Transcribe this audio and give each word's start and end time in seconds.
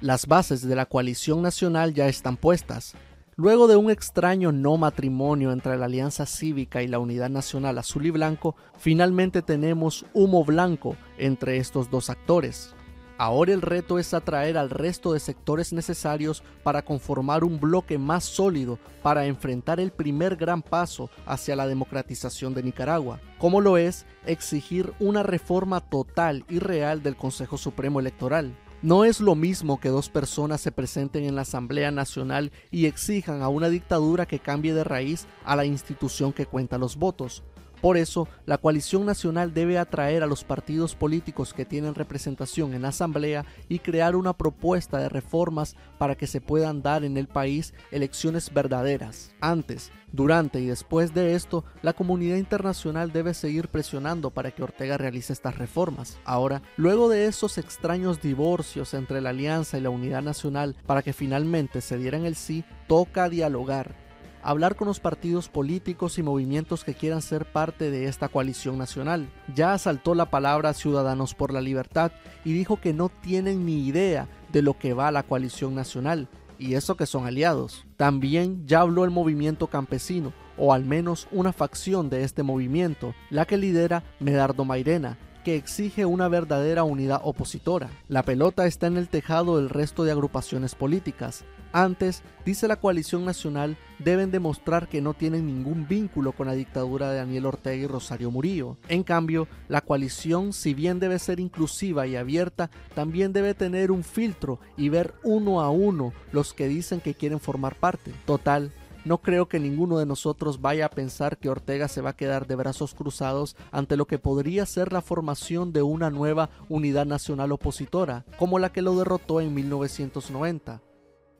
Las 0.00 0.26
bases 0.28 0.62
de 0.62 0.76
la 0.76 0.86
coalición 0.86 1.42
nacional 1.42 1.92
ya 1.92 2.06
están 2.06 2.36
puestas. 2.36 2.94
Luego 3.34 3.66
de 3.66 3.74
un 3.74 3.90
extraño 3.90 4.52
no 4.52 4.76
matrimonio 4.76 5.50
entre 5.50 5.76
la 5.76 5.86
Alianza 5.86 6.24
Cívica 6.24 6.84
y 6.84 6.86
la 6.86 7.00
Unidad 7.00 7.30
Nacional 7.30 7.78
Azul 7.78 8.06
y 8.06 8.10
Blanco, 8.10 8.54
finalmente 8.76 9.42
tenemos 9.42 10.06
humo 10.14 10.44
blanco 10.44 10.96
entre 11.18 11.56
estos 11.56 11.90
dos 11.90 12.10
actores. 12.10 12.76
Ahora 13.16 13.52
el 13.52 13.60
reto 13.60 13.98
es 13.98 14.14
atraer 14.14 14.56
al 14.56 14.70
resto 14.70 15.14
de 15.14 15.18
sectores 15.18 15.72
necesarios 15.72 16.44
para 16.62 16.82
conformar 16.82 17.42
un 17.42 17.58
bloque 17.58 17.98
más 17.98 18.22
sólido 18.22 18.78
para 19.02 19.26
enfrentar 19.26 19.80
el 19.80 19.90
primer 19.90 20.36
gran 20.36 20.62
paso 20.62 21.10
hacia 21.26 21.56
la 21.56 21.66
democratización 21.66 22.54
de 22.54 22.62
Nicaragua, 22.62 23.18
como 23.38 23.60
lo 23.60 23.76
es 23.78 24.06
exigir 24.26 24.92
una 25.00 25.24
reforma 25.24 25.80
total 25.80 26.44
y 26.48 26.60
real 26.60 27.02
del 27.02 27.16
Consejo 27.16 27.58
Supremo 27.58 27.98
Electoral. 27.98 28.54
No 28.80 29.04
es 29.04 29.18
lo 29.18 29.34
mismo 29.34 29.80
que 29.80 29.88
dos 29.88 30.08
personas 30.08 30.60
se 30.60 30.70
presenten 30.70 31.24
en 31.24 31.34
la 31.34 31.42
Asamblea 31.42 31.90
Nacional 31.90 32.52
y 32.70 32.86
exijan 32.86 33.42
a 33.42 33.48
una 33.48 33.70
dictadura 33.70 34.26
que 34.26 34.38
cambie 34.38 34.72
de 34.72 34.84
raíz 34.84 35.26
a 35.44 35.56
la 35.56 35.64
institución 35.64 36.32
que 36.32 36.46
cuenta 36.46 36.78
los 36.78 36.94
votos. 36.94 37.42
Por 37.80 37.96
eso, 37.96 38.28
la 38.44 38.58
coalición 38.58 39.06
nacional 39.06 39.54
debe 39.54 39.78
atraer 39.78 40.22
a 40.22 40.26
los 40.26 40.42
partidos 40.42 40.94
políticos 40.94 41.54
que 41.54 41.64
tienen 41.64 41.94
representación 41.94 42.74
en 42.74 42.82
la 42.82 42.88
Asamblea 42.88 43.44
y 43.68 43.78
crear 43.78 44.16
una 44.16 44.32
propuesta 44.32 44.98
de 44.98 45.08
reformas 45.08 45.76
para 45.98 46.16
que 46.16 46.26
se 46.26 46.40
puedan 46.40 46.82
dar 46.82 47.04
en 47.04 47.16
el 47.16 47.28
país 47.28 47.74
elecciones 47.92 48.52
verdaderas. 48.52 49.32
Antes, 49.40 49.92
durante 50.12 50.60
y 50.60 50.66
después 50.66 51.14
de 51.14 51.34
esto, 51.34 51.64
la 51.82 51.92
comunidad 51.92 52.36
internacional 52.36 53.12
debe 53.12 53.34
seguir 53.34 53.68
presionando 53.68 54.30
para 54.30 54.50
que 54.50 54.62
Ortega 54.62 54.96
realice 54.96 55.32
estas 55.32 55.56
reformas. 55.56 56.18
Ahora, 56.24 56.62
luego 56.76 57.08
de 57.08 57.26
esos 57.26 57.58
extraños 57.58 58.20
divorcios 58.20 58.94
entre 58.94 59.20
la 59.20 59.30
Alianza 59.30 59.78
y 59.78 59.82
la 59.82 59.90
Unidad 59.90 60.22
Nacional 60.22 60.76
para 60.86 61.02
que 61.02 61.12
finalmente 61.12 61.80
se 61.80 61.98
dieran 61.98 62.24
el 62.24 62.34
sí, 62.34 62.64
toca 62.86 63.28
dialogar 63.28 64.07
hablar 64.42 64.76
con 64.76 64.88
los 64.88 65.00
partidos 65.00 65.48
políticos 65.48 66.18
y 66.18 66.22
movimientos 66.22 66.84
que 66.84 66.94
quieran 66.94 67.22
ser 67.22 67.44
parte 67.44 67.90
de 67.90 68.06
esta 68.06 68.28
coalición 68.28 68.78
nacional. 68.78 69.28
Ya 69.54 69.72
asaltó 69.72 70.14
la 70.14 70.30
palabra 70.30 70.74
Ciudadanos 70.74 71.34
por 71.34 71.52
la 71.52 71.60
Libertad 71.60 72.12
y 72.44 72.52
dijo 72.52 72.80
que 72.80 72.92
no 72.92 73.08
tienen 73.08 73.66
ni 73.66 73.86
idea 73.86 74.28
de 74.52 74.62
lo 74.62 74.78
que 74.78 74.94
va 74.94 75.10
la 75.10 75.22
coalición 75.22 75.74
nacional, 75.74 76.28
y 76.58 76.74
eso 76.74 76.96
que 76.96 77.06
son 77.06 77.26
aliados. 77.26 77.86
También 77.96 78.66
ya 78.66 78.80
habló 78.80 79.04
el 79.04 79.10
movimiento 79.10 79.68
campesino, 79.68 80.32
o 80.56 80.72
al 80.72 80.84
menos 80.84 81.28
una 81.30 81.52
facción 81.52 82.10
de 82.10 82.24
este 82.24 82.42
movimiento, 82.42 83.14
la 83.30 83.44
que 83.44 83.56
lidera 83.56 84.02
Medardo 84.20 84.64
Mairena, 84.64 85.18
que 85.44 85.56
exige 85.56 86.04
una 86.04 86.28
verdadera 86.28 86.84
unidad 86.84 87.20
opositora. 87.22 87.88
La 88.08 88.22
pelota 88.22 88.66
está 88.66 88.86
en 88.86 88.96
el 88.96 89.08
tejado 89.08 89.56
del 89.56 89.70
resto 89.70 90.04
de 90.04 90.12
agrupaciones 90.12 90.74
políticas. 90.74 91.44
Antes, 91.72 92.22
dice 92.44 92.66
la 92.66 92.76
coalición 92.76 93.24
nacional, 93.24 93.76
deben 93.98 94.30
demostrar 94.30 94.88
que 94.88 95.02
no 95.02 95.14
tienen 95.14 95.46
ningún 95.46 95.86
vínculo 95.86 96.32
con 96.32 96.46
la 96.46 96.54
dictadura 96.54 97.10
de 97.10 97.18
Daniel 97.18 97.46
Ortega 97.46 97.76
y 97.76 97.86
Rosario 97.86 98.30
Murillo. 98.30 98.76
En 98.88 99.02
cambio, 99.02 99.48
la 99.68 99.82
coalición, 99.82 100.52
si 100.52 100.72
bien 100.72 100.98
debe 100.98 101.18
ser 101.18 101.40
inclusiva 101.40 102.06
y 102.06 102.16
abierta, 102.16 102.70
también 102.94 103.32
debe 103.32 103.54
tener 103.54 103.90
un 103.90 104.02
filtro 104.02 104.60
y 104.76 104.88
ver 104.88 105.14
uno 105.22 105.60
a 105.60 105.70
uno 105.70 106.12
los 106.32 106.54
que 106.54 106.68
dicen 106.68 107.00
que 107.00 107.14
quieren 107.14 107.40
formar 107.40 107.74
parte. 107.74 108.12
Total, 108.24 108.72
no 109.04 109.18
creo 109.18 109.48
que 109.48 109.60
ninguno 109.60 109.98
de 109.98 110.06
nosotros 110.06 110.60
vaya 110.60 110.86
a 110.86 110.90
pensar 110.90 111.38
que 111.38 111.48
Ortega 111.48 111.88
se 111.88 112.00
va 112.00 112.10
a 112.10 112.16
quedar 112.16 112.46
de 112.46 112.56
brazos 112.56 112.94
cruzados 112.94 113.56
ante 113.70 113.96
lo 113.96 114.06
que 114.06 114.18
podría 114.18 114.66
ser 114.66 114.92
la 114.92 115.02
formación 115.02 115.72
de 115.72 115.82
una 115.82 116.10
nueva 116.10 116.50
unidad 116.68 117.06
nacional 117.06 117.52
opositora, 117.52 118.24
como 118.38 118.58
la 118.58 118.70
que 118.70 118.82
lo 118.82 118.96
derrotó 118.96 119.40
en 119.40 119.54
1990. 119.54 120.82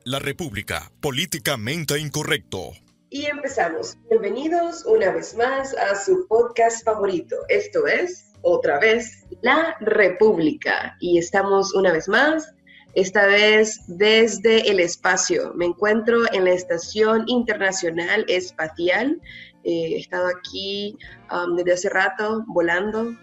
La 0.08 0.18
República, 0.18 0.90
políticamente 1.02 1.98
incorrecto. 1.98 2.72
Y 3.10 3.26
empezamos. 3.26 3.98
Bienvenidos 4.08 4.86
una 4.86 5.12
vez 5.12 5.36
más 5.36 5.76
a 5.76 5.94
su 5.96 6.26
podcast 6.26 6.82
favorito. 6.82 7.36
Esto 7.50 7.86
es, 7.86 8.32
otra 8.40 8.80
vez, 8.80 9.26
La 9.42 9.76
República. 9.80 10.96
Y 11.00 11.18
estamos 11.18 11.74
una 11.74 11.92
vez 11.92 12.08
más, 12.08 12.54
esta 12.94 13.26
vez 13.26 13.82
desde 13.86 14.70
el 14.70 14.80
espacio. 14.80 15.52
Me 15.52 15.66
encuentro 15.66 16.22
en 16.32 16.46
la 16.46 16.52
Estación 16.52 17.24
Internacional 17.26 18.24
Espacial. 18.28 19.20
Eh, 19.64 19.92
he 19.92 19.98
estado 19.98 20.28
aquí 20.28 20.96
um, 21.30 21.54
desde 21.54 21.72
hace 21.74 21.88
rato 21.90 22.44
volando 22.46 23.14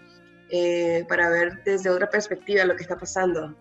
eh, 0.50 1.04
para 1.08 1.30
ver 1.30 1.64
desde 1.64 1.90
otra 1.90 2.08
perspectiva 2.08 2.64
lo 2.64 2.76
que 2.76 2.82
está 2.82 2.96
pasando. 2.96 3.56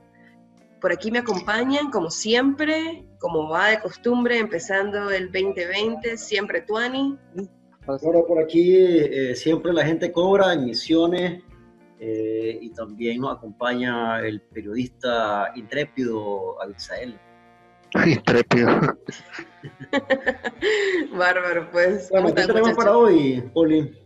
Por 0.85 0.93
aquí 0.93 1.09
me 1.09 1.17
acompañan, 1.17 1.89
como 1.89 2.11
siempre, 2.11 3.07
como 3.17 3.49
va 3.49 3.69
de 3.69 3.79
costumbre, 3.79 4.37
empezando 4.37 5.09
el 5.09 5.31
2020, 5.31 6.15
siempre 6.15 6.61
Tuani. 6.61 7.17
Bueno, 7.87 8.23
por 8.27 8.37
aquí 8.37 8.75
eh, 8.77 9.35
siempre 9.35 9.73
la 9.73 9.83
gente 9.83 10.11
cobra 10.11 10.53
en 10.53 10.65
misiones 10.65 11.41
eh, 11.99 12.59
y 12.61 12.69
también 12.69 13.19
nos 13.19 13.35
acompaña 13.35 14.19
el 14.19 14.43
periodista 14.43 15.51
intrépido 15.55 16.61
Abisael. 16.61 17.19
Intrépido. 18.05 18.69
Bárbaro, 21.17 21.67
pues. 21.71 22.11
Bueno, 22.11 22.31
¿qué 22.31 22.45
tenemos 22.45 22.73
para 22.73 22.95
hoy, 22.95 23.41
Poli? 23.55 24.04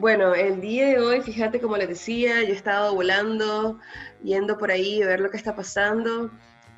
Bueno, 0.00 0.34
el 0.34 0.62
día 0.62 0.86
de 0.86 0.98
hoy, 0.98 1.20
fíjate, 1.20 1.60
como 1.60 1.76
les 1.76 1.86
decía, 1.86 2.40
yo 2.40 2.54
he 2.54 2.56
estado 2.56 2.94
volando, 2.94 3.78
yendo 4.22 4.56
por 4.56 4.70
ahí 4.70 5.02
a 5.02 5.06
ver 5.06 5.20
lo 5.20 5.30
que 5.30 5.36
está 5.36 5.54
pasando 5.54 6.30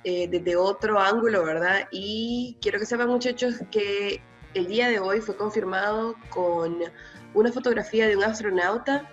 eh, 0.03 0.27
desde 0.27 0.57
otro 0.57 0.99
ángulo, 0.99 1.45
¿verdad? 1.45 1.87
Y 1.93 2.59
quiero 2.61 2.81
que 2.81 2.85
sepan, 2.85 3.07
muchachos, 3.07 3.61
que 3.71 4.21
el 4.55 4.67
día 4.67 4.89
de 4.89 4.99
hoy 4.99 5.21
fue 5.21 5.37
confirmado 5.37 6.17
con 6.31 6.79
una 7.33 7.53
fotografía 7.53 8.09
de 8.09 8.17
un 8.17 8.25
astronauta 8.25 9.09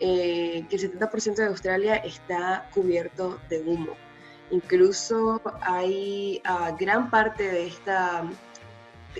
eh, 0.00 0.66
que 0.68 0.74
el 0.74 0.98
70% 0.98 1.36
de 1.36 1.46
Australia 1.46 1.94
está 1.98 2.68
cubierto 2.74 3.38
de 3.48 3.60
humo. 3.60 3.92
Incluso 4.50 5.40
hay 5.60 6.42
uh, 6.48 6.76
gran 6.76 7.10
parte 7.10 7.44
de 7.44 7.68
esta 7.68 8.24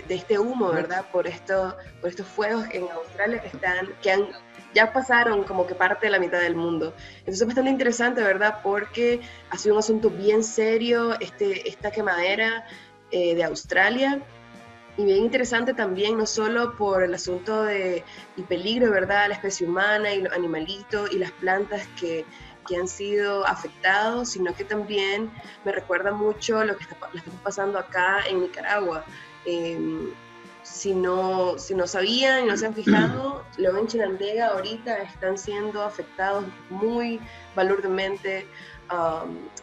de 0.07 0.15
este 0.15 0.39
humo, 0.39 0.71
¿verdad? 0.71 1.05
Por, 1.11 1.27
esto, 1.27 1.75
por 2.01 2.09
estos 2.09 2.27
fuegos 2.27 2.65
en 2.71 2.89
Australia 2.89 3.41
que 3.41 3.47
están, 3.47 3.89
que 4.01 4.11
han, 4.11 4.27
ya 4.73 4.91
pasaron 4.93 5.43
como 5.43 5.65
que 5.65 5.75
parte 5.75 6.07
de 6.07 6.11
la 6.11 6.19
mitad 6.19 6.39
del 6.39 6.55
mundo. 6.55 6.93
Entonces 7.19 7.41
es 7.41 7.47
bastante 7.47 7.71
interesante, 7.71 8.21
¿verdad? 8.21 8.59
Porque 8.63 9.21
ha 9.49 9.57
sido 9.57 9.75
un 9.75 9.79
asunto 9.79 10.09
bien 10.09 10.43
serio 10.43 11.19
este, 11.19 11.67
esta 11.67 11.91
quemadera 11.91 12.65
eh, 13.11 13.35
de 13.35 13.43
Australia 13.43 14.21
y 14.97 15.05
bien 15.05 15.17
interesante 15.19 15.73
también, 15.73 16.17
no 16.17 16.25
solo 16.25 16.75
por 16.75 17.03
el 17.03 17.13
asunto 17.13 17.63
de 17.63 18.03
el 18.35 18.43
peligro, 18.45 18.91
¿verdad?, 18.91 19.27
la 19.27 19.35
especie 19.35 19.67
humana 19.67 20.11
y 20.11 20.23
los 20.23 20.33
animalitos 20.33 21.11
y 21.11 21.19
las 21.19 21.31
plantas 21.31 21.87
que, 21.99 22.25
que 22.67 22.77
han 22.77 22.87
sido 22.87 23.47
afectados, 23.47 24.29
sino 24.29 24.55
que 24.55 24.63
también 24.63 25.31
me 25.63 25.71
recuerda 25.71 26.11
mucho 26.11 26.63
lo 26.63 26.75
que 26.75 26.83
está, 26.83 26.97
lo 27.13 27.21
que 27.23 27.29
está 27.29 27.43
pasando 27.43 27.77
acá 27.77 28.21
en 28.27 28.41
Nicaragua. 28.41 29.05
Em, 29.49 30.11
si, 30.61 30.93
no, 30.93 31.57
si 31.57 31.73
no 31.73 31.87
sabían 31.87 32.43
y 32.43 32.47
no 32.47 32.57
se 32.57 32.65
han 32.65 32.73
fijado, 32.73 33.45
los 33.57 33.77
en 33.77 33.87
Chinandega 33.87 34.47
ahorita 34.47 34.97
están 34.97 35.37
siendo 35.37 35.81
afectados 35.81 36.43
muy 36.69 37.21
valorosamente 37.55 38.45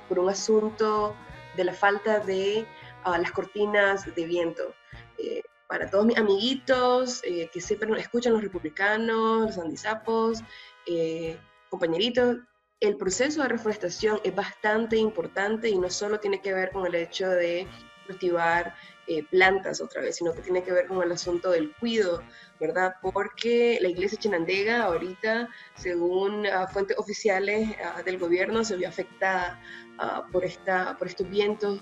por 0.09 0.19
un 0.19 0.31
asunto 0.31 1.15
de 1.57 1.65
la 1.65 1.75
falta 1.75 2.19
de 2.21 2.67
ah, 3.05 3.19
las 3.19 3.31
cortinas 3.31 4.13
de 4.15 4.25
viento. 4.25 4.75
Eh, 5.19 5.43
para 5.69 5.91
todos 5.91 6.07
mis 6.07 6.17
amiguitos 6.17 7.21
eh, 7.25 7.51
que 7.53 7.61
siempre 7.61 7.91
escuchan 8.01 8.33
los 8.33 8.43
republicanos, 8.43 9.47
los 9.47 9.59
andizapos, 9.59 10.43
eh, 10.87 11.37
compañeritos, 11.69 12.39
el 12.81 12.97
proceso 12.97 13.43
de 13.43 13.49
reforestación 13.49 14.19
es 14.25 14.35
bastante 14.35 14.97
importante 14.97 15.69
y 15.69 15.79
no 15.79 15.91
solo 15.91 16.21
tiene 16.21 16.41
que 16.41 16.55
ver 16.55 16.71
con 16.71 16.87
el 16.87 16.95
hecho 16.95 17.29
de 17.29 17.67
cultivar 18.07 18.75
eh, 19.07 19.23
plantas 19.25 19.81
otra 19.83 20.01
vez, 20.01 20.17
sino 20.17 20.33
que 20.33 20.41
tiene 20.41 20.63
que 20.63 20.73
ver 20.73 20.87
con 20.87 21.03
el 21.03 21.13
asunto 21.13 21.51
del 21.51 21.73
cuido, 21.75 22.23
¿verdad? 22.59 22.95
Porque 23.03 23.79
la 23.83 23.89
iglesia 23.89 24.19
chinandega 24.19 24.85
ahorita, 24.85 25.49
según 25.77 26.47
ah, 26.47 26.67
fuentes 26.67 26.97
oficiales 26.97 27.69
ah, 27.85 28.03
del 28.03 28.19
gobierno, 28.19 28.65
se 28.65 28.77
vio 28.77 28.89
afectada 28.89 29.61
ah, 29.99 30.25
por, 30.33 30.45
esta, 30.45 30.97
por 30.97 31.09
estos 31.09 31.29
vientos 31.29 31.81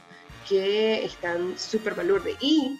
que 0.49 1.05
están 1.05 1.57
súper 1.57 1.95
valores. 1.95 2.37
Y 2.41 2.77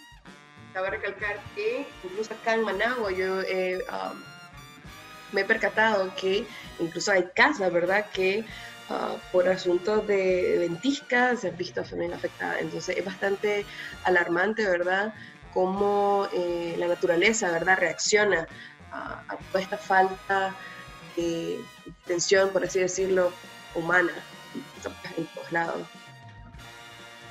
cabe 0.73 0.89
recalcar 0.89 1.39
que 1.55 1.87
incluso 2.03 2.33
acá 2.33 2.55
en 2.55 2.63
Managua 2.63 3.11
yo 3.11 3.41
me 5.31 5.41
he 5.41 5.45
percatado 5.45 6.13
que 6.15 6.45
incluso 6.79 7.11
hay 7.11 7.29
casas, 7.35 7.71
¿verdad? 7.71 8.05
Que 8.11 8.45
Ah, 8.89 9.15
por 9.31 9.47
asuntos 9.47 10.05
de 10.07 10.57
ventisca 10.59 11.35
se 11.37 11.49
han 11.49 11.57
visto 11.57 11.81
también 11.83 12.13
afectadas. 12.13 12.61
Entonces 12.61 12.97
es 12.97 13.05
bastante 13.05 13.65
alarmante, 14.03 14.67
¿verdad? 14.67 15.13
Cómo 15.53 16.27
eh, 16.33 16.75
la 16.77 16.87
naturaleza, 16.87 17.51
¿verdad? 17.51 17.77
Reacciona 17.79 18.45
a, 18.91 19.37
toda 19.51 19.63
esta 19.63 19.77
falta 19.77 20.57
de 21.15 21.59
tensión, 22.05 22.51
por 22.51 22.65
así 22.65 22.79
decirlo, 22.79 23.33
humana 23.75 24.13
en 25.17 25.25
todos 25.27 25.51
lados. 25.51 25.87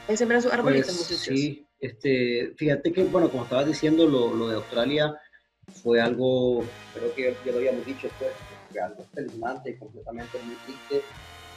Es 0.09 0.19
sembrar 0.19 0.43
sus 0.43 0.53
arbolitos, 0.53 0.97
Pues, 1.07 1.21
sí, 1.21 1.67
este, 1.81 2.55
fíjate 2.57 2.93
que, 2.93 3.05
bueno, 3.05 3.31
como 3.31 3.45
estabas 3.45 3.67
diciendo, 3.67 4.07
lo, 4.07 4.35
lo 4.35 4.49
de 4.49 4.57
Australia 4.57 5.15
fue 5.83 6.01
algo, 6.01 6.65
creo 6.95 7.15
que 7.15 7.37
ya 7.45 7.53
lo 7.53 7.59
habíamos 7.59 7.85
dicho, 7.85 8.09
fue, 8.19 8.29
fue 8.71 8.81
algo 8.81 9.03
espeluznante, 9.03 9.79
completamente 9.79 10.39
muy 10.43 10.57
triste. 10.57 11.05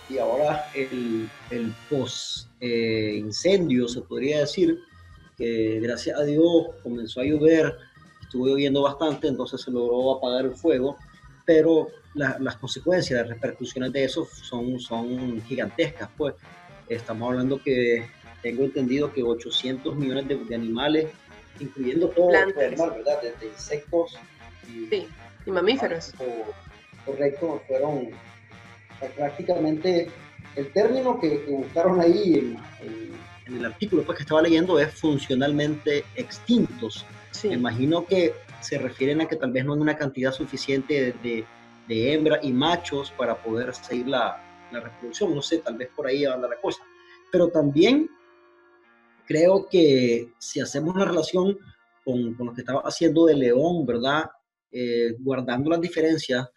Y 0.08 0.18
ahora 0.18 0.70
el, 0.76 1.30
el 1.50 1.74
post-incendio, 1.90 3.88
se 3.88 4.02
podría 4.02 4.40
decir, 4.42 4.78
que 5.38 5.80
gracias 5.82 6.18
a 6.20 6.24
Dios 6.24 6.44
comenzó 6.84 7.22
a 7.22 7.26
llover, 7.26 7.74
estuvo 8.22 8.48
lloviendo 8.48 8.84
bastante, 8.84 9.28
entonces 9.28 9.62
se 9.62 9.72
logró 9.72 10.16
apagar 10.18 10.46
el 10.46 10.56
fuego, 10.56 10.98
pero 11.46 11.88
la- 12.14 12.38
las 12.40 12.56
consecuencias, 12.58 13.20
las 13.22 13.30
repercusiones 13.30 13.92
de 13.92 14.04
eso 14.06 14.26
son, 14.26 14.80
son 14.80 15.42
gigantescas, 15.44 16.10
pues. 16.18 16.34
Estamos 16.88 17.30
hablando 17.32 17.60
que 17.64 18.06
tengo 18.44 18.64
entendido 18.64 19.12
que 19.12 19.24
800 19.24 19.96
millones 19.98 20.28
de, 20.28 20.38
de 20.38 20.56
animales, 20.56 21.12
incluyendo 21.60 22.10
todo, 22.10 22.28
todo 22.54 22.66
animal, 22.66 22.92
¿verdad? 22.92 23.20
Desde 23.24 23.48
insectos 23.48 24.18
y 24.68 24.86
Sí, 24.88 25.08
y 25.46 25.52
mamíferos. 25.52 26.14
correcto, 27.04 27.64
fueron 27.68 28.10
prácticamente 29.16 30.08
el 30.56 30.72
término 30.72 31.20
que, 31.20 31.44
que 31.44 31.52
buscaron 31.52 32.00
ahí 32.02 32.34
en, 32.36 32.58
en- 32.88 33.16
en 33.48 33.58
el 33.58 33.66
artículo 33.66 34.04
pues, 34.04 34.18
que 34.18 34.24
estaba 34.24 34.42
leyendo 34.42 34.80
es 34.80 34.92
funcionalmente 34.94 36.04
extintos. 36.16 37.06
Sí. 37.32 37.50
Me 37.50 37.54
imagino 37.56 38.06
que 38.06 38.34
se 38.62 38.80
refieren 38.80 39.22
a 39.22 39.28
que 39.28 39.36
tal 39.36 39.52
vez 39.52 39.64
no 39.64 39.74
hay 39.74 39.80
una 39.82 39.96
cantidad 39.96 40.32
suficiente 40.32 40.94
de, 40.94 41.12
de, 41.30 41.46
de 41.88 42.14
hembras 42.14 42.40
y 42.44 42.52
machos 42.52 43.12
para 43.12 43.36
poder 43.36 43.76
seguir 43.76 44.08
la, 44.08 44.42
la 44.72 44.80
reproducción. 44.80 45.36
No 45.36 45.44
sé, 45.44 45.60
tal 45.60 45.78
vez 45.78 45.90
por 45.96 46.08
ahí 46.08 46.26
anda 46.26 46.48
la 46.48 46.60
cosa. 46.60 46.82
Pero 47.32 47.50
también 47.50 48.10
creo 49.28 49.68
que 49.70 50.34
si 50.40 50.60
hacemos 50.60 50.96
la 50.96 51.06
relación 51.06 51.58
con, 52.04 52.34
con 52.36 52.48
lo 52.48 52.54
que 52.54 52.62
estaba 52.62 52.82
haciendo 52.82 53.26
de 53.26 53.36
León, 53.36 53.86
¿verdad? 53.86 54.26
Eh, 54.72 55.16
guardando 55.20 55.70
las 55.70 55.82
diferencias, 55.82 56.48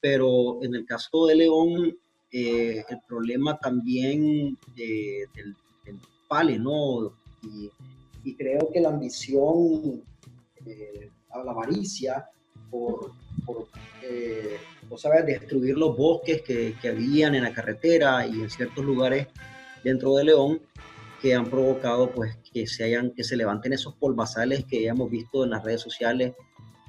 pero 0.00 0.62
en 0.62 0.74
el 0.74 0.84
caso 0.86 1.26
de 1.26 1.34
León, 1.36 1.96
eh, 2.30 2.84
el 2.88 2.98
problema 3.06 3.58
también 3.58 4.56
de- 4.76 5.26
del, 5.34 5.56
del 5.84 5.98
pale, 6.28 6.58
¿no? 6.58 7.12
Y, 7.42 7.70
y 8.24 8.34
creo 8.34 8.70
que 8.72 8.80
la 8.80 8.90
ambición, 8.90 10.02
eh, 10.66 11.10
la 11.44 11.50
avaricia 11.52 12.26
por, 12.70 13.12
por 13.46 13.68
eh, 14.02 14.56
sabes, 14.96 15.24
destruir 15.26 15.76
los 15.76 15.96
bosques 15.96 16.42
que, 16.42 16.74
que 16.80 16.88
habían 16.88 17.34
en 17.34 17.44
la 17.44 17.52
carretera 17.52 18.26
y 18.26 18.40
en 18.42 18.50
ciertos 18.50 18.84
lugares 18.84 19.28
dentro 19.84 20.14
de 20.16 20.24
León 20.24 20.60
que 21.22 21.34
han 21.34 21.46
provocado 21.48 22.10
pues 22.10 22.36
que 22.52 22.66
se 22.66 22.84
hayan 22.84 23.10
que 23.12 23.24
se 23.24 23.36
levanten 23.36 23.72
esos 23.72 23.94
polvazales 23.94 24.64
que 24.64 24.86
hemos 24.86 25.10
visto 25.10 25.44
en 25.44 25.50
las 25.50 25.62
redes 25.64 25.80
sociales 25.80 26.34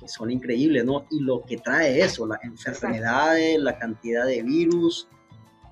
son 0.10 0.32
increíbles, 0.32 0.84
¿no? 0.86 1.06
Y 1.10 1.20
lo 1.22 1.44
que 1.46 1.58
trae 1.58 2.02
eso, 2.02 2.26
las 2.28 2.44
enfermedades, 2.44 3.60
la 3.60 3.78
cantidad 3.78 4.26
de 4.26 4.44
virus, 4.44 5.08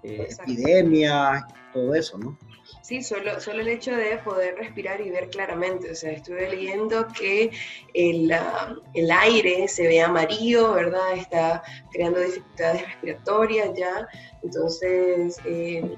eh, 0.03 0.27
Exacto. 0.29 0.51
epidemias, 0.51 1.43
todo 1.73 1.93
eso, 1.95 2.17
¿no? 2.17 2.37
Sí, 2.81 3.01
solo, 3.01 3.39
solo 3.41 3.61
el 3.61 3.67
hecho 3.67 3.91
de 3.95 4.17
poder 4.19 4.55
respirar 4.55 5.01
y 5.01 5.09
ver 5.09 5.29
claramente. 5.29 5.91
O 5.91 5.95
sea, 5.95 6.11
estuve 6.11 6.49
leyendo 6.49 7.07
que 7.07 7.51
el, 7.93 8.31
ah, 8.31 8.75
el 8.93 9.11
aire 9.11 9.67
se 9.67 9.87
ve 9.87 10.01
amarillo, 10.01 10.73
¿verdad? 10.73 11.17
Está 11.17 11.63
creando 11.91 12.19
dificultades 12.19 12.83
respiratorias 12.83 13.69
ya. 13.77 14.07
Entonces, 14.43 15.37
eh, 15.45 15.97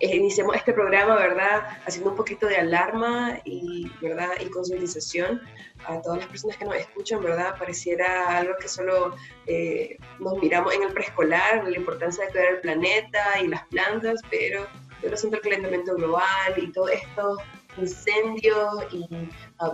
eh, 0.00 0.16
iniciamos 0.16 0.56
este 0.56 0.72
programa, 0.72 1.16
¿verdad? 1.16 1.66
Haciendo 1.86 2.10
un 2.10 2.16
poquito 2.16 2.46
de 2.46 2.56
alarma 2.56 3.38
y, 3.44 3.90
¿verdad? 4.02 4.30
Y 4.40 4.50
concientización 4.50 5.40
a 5.86 6.00
todas 6.02 6.18
las 6.18 6.26
personas 6.26 6.56
que 6.56 6.66
nos 6.66 6.76
escuchan, 6.76 7.22
¿verdad? 7.22 7.56
Pareciera 7.58 8.36
algo 8.36 8.54
que 8.60 8.68
solo 8.68 9.16
eh, 9.46 9.96
nos 10.18 10.36
miramos 10.38 10.74
en 10.74 10.82
el 10.82 10.92
preescolar, 10.92 11.64
la 11.64 11.76
importancia 11.76 12.26
de 12.26 12.30
cuidar 12.30 12.48
el 12.54 12.60
planeta 12.60 13.40
y 13.42 13.48
las 13.48 13.64
plantas, 13.68 14.20
pero 14.30 14.66
yo 15.02 15.10
lo 15.10 15.16
siento 15.16 15.36
el 15.38 15.42
calentamiento 15.42 15.94
global 15.94 16.54
y 16.56 16.72
todos 16.72 16.90
estos 16.90 17.38
incendios 17.78 18.84
y 18.92 19.06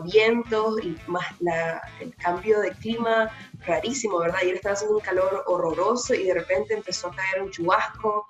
vientos 0.04 0.82
y 0.82 0.96
más 1.06 1.24
la, 1.40 1.80
el 2.00 2.14
cambio 2.16 2.60
de 2.60 2.72
clima 2.72 3.30
rarísimo, 3.64 4.18
¿verdad? 4.18 4.38
Ayer 4.42 4.54
estaba 4.54 4.74
haciendo 4.74 4.96
un 4.96 5.02
calor 5.02 5.44
horroroso 5.46 6.14
y 6.14 6.24
de 6.24 6.34
repente 6.34 6.74
empezó 6.74 7.08
a 7.08 7.16
caer 7.16 7.42
un 7.42 7.50
chubasco 7.50 8.26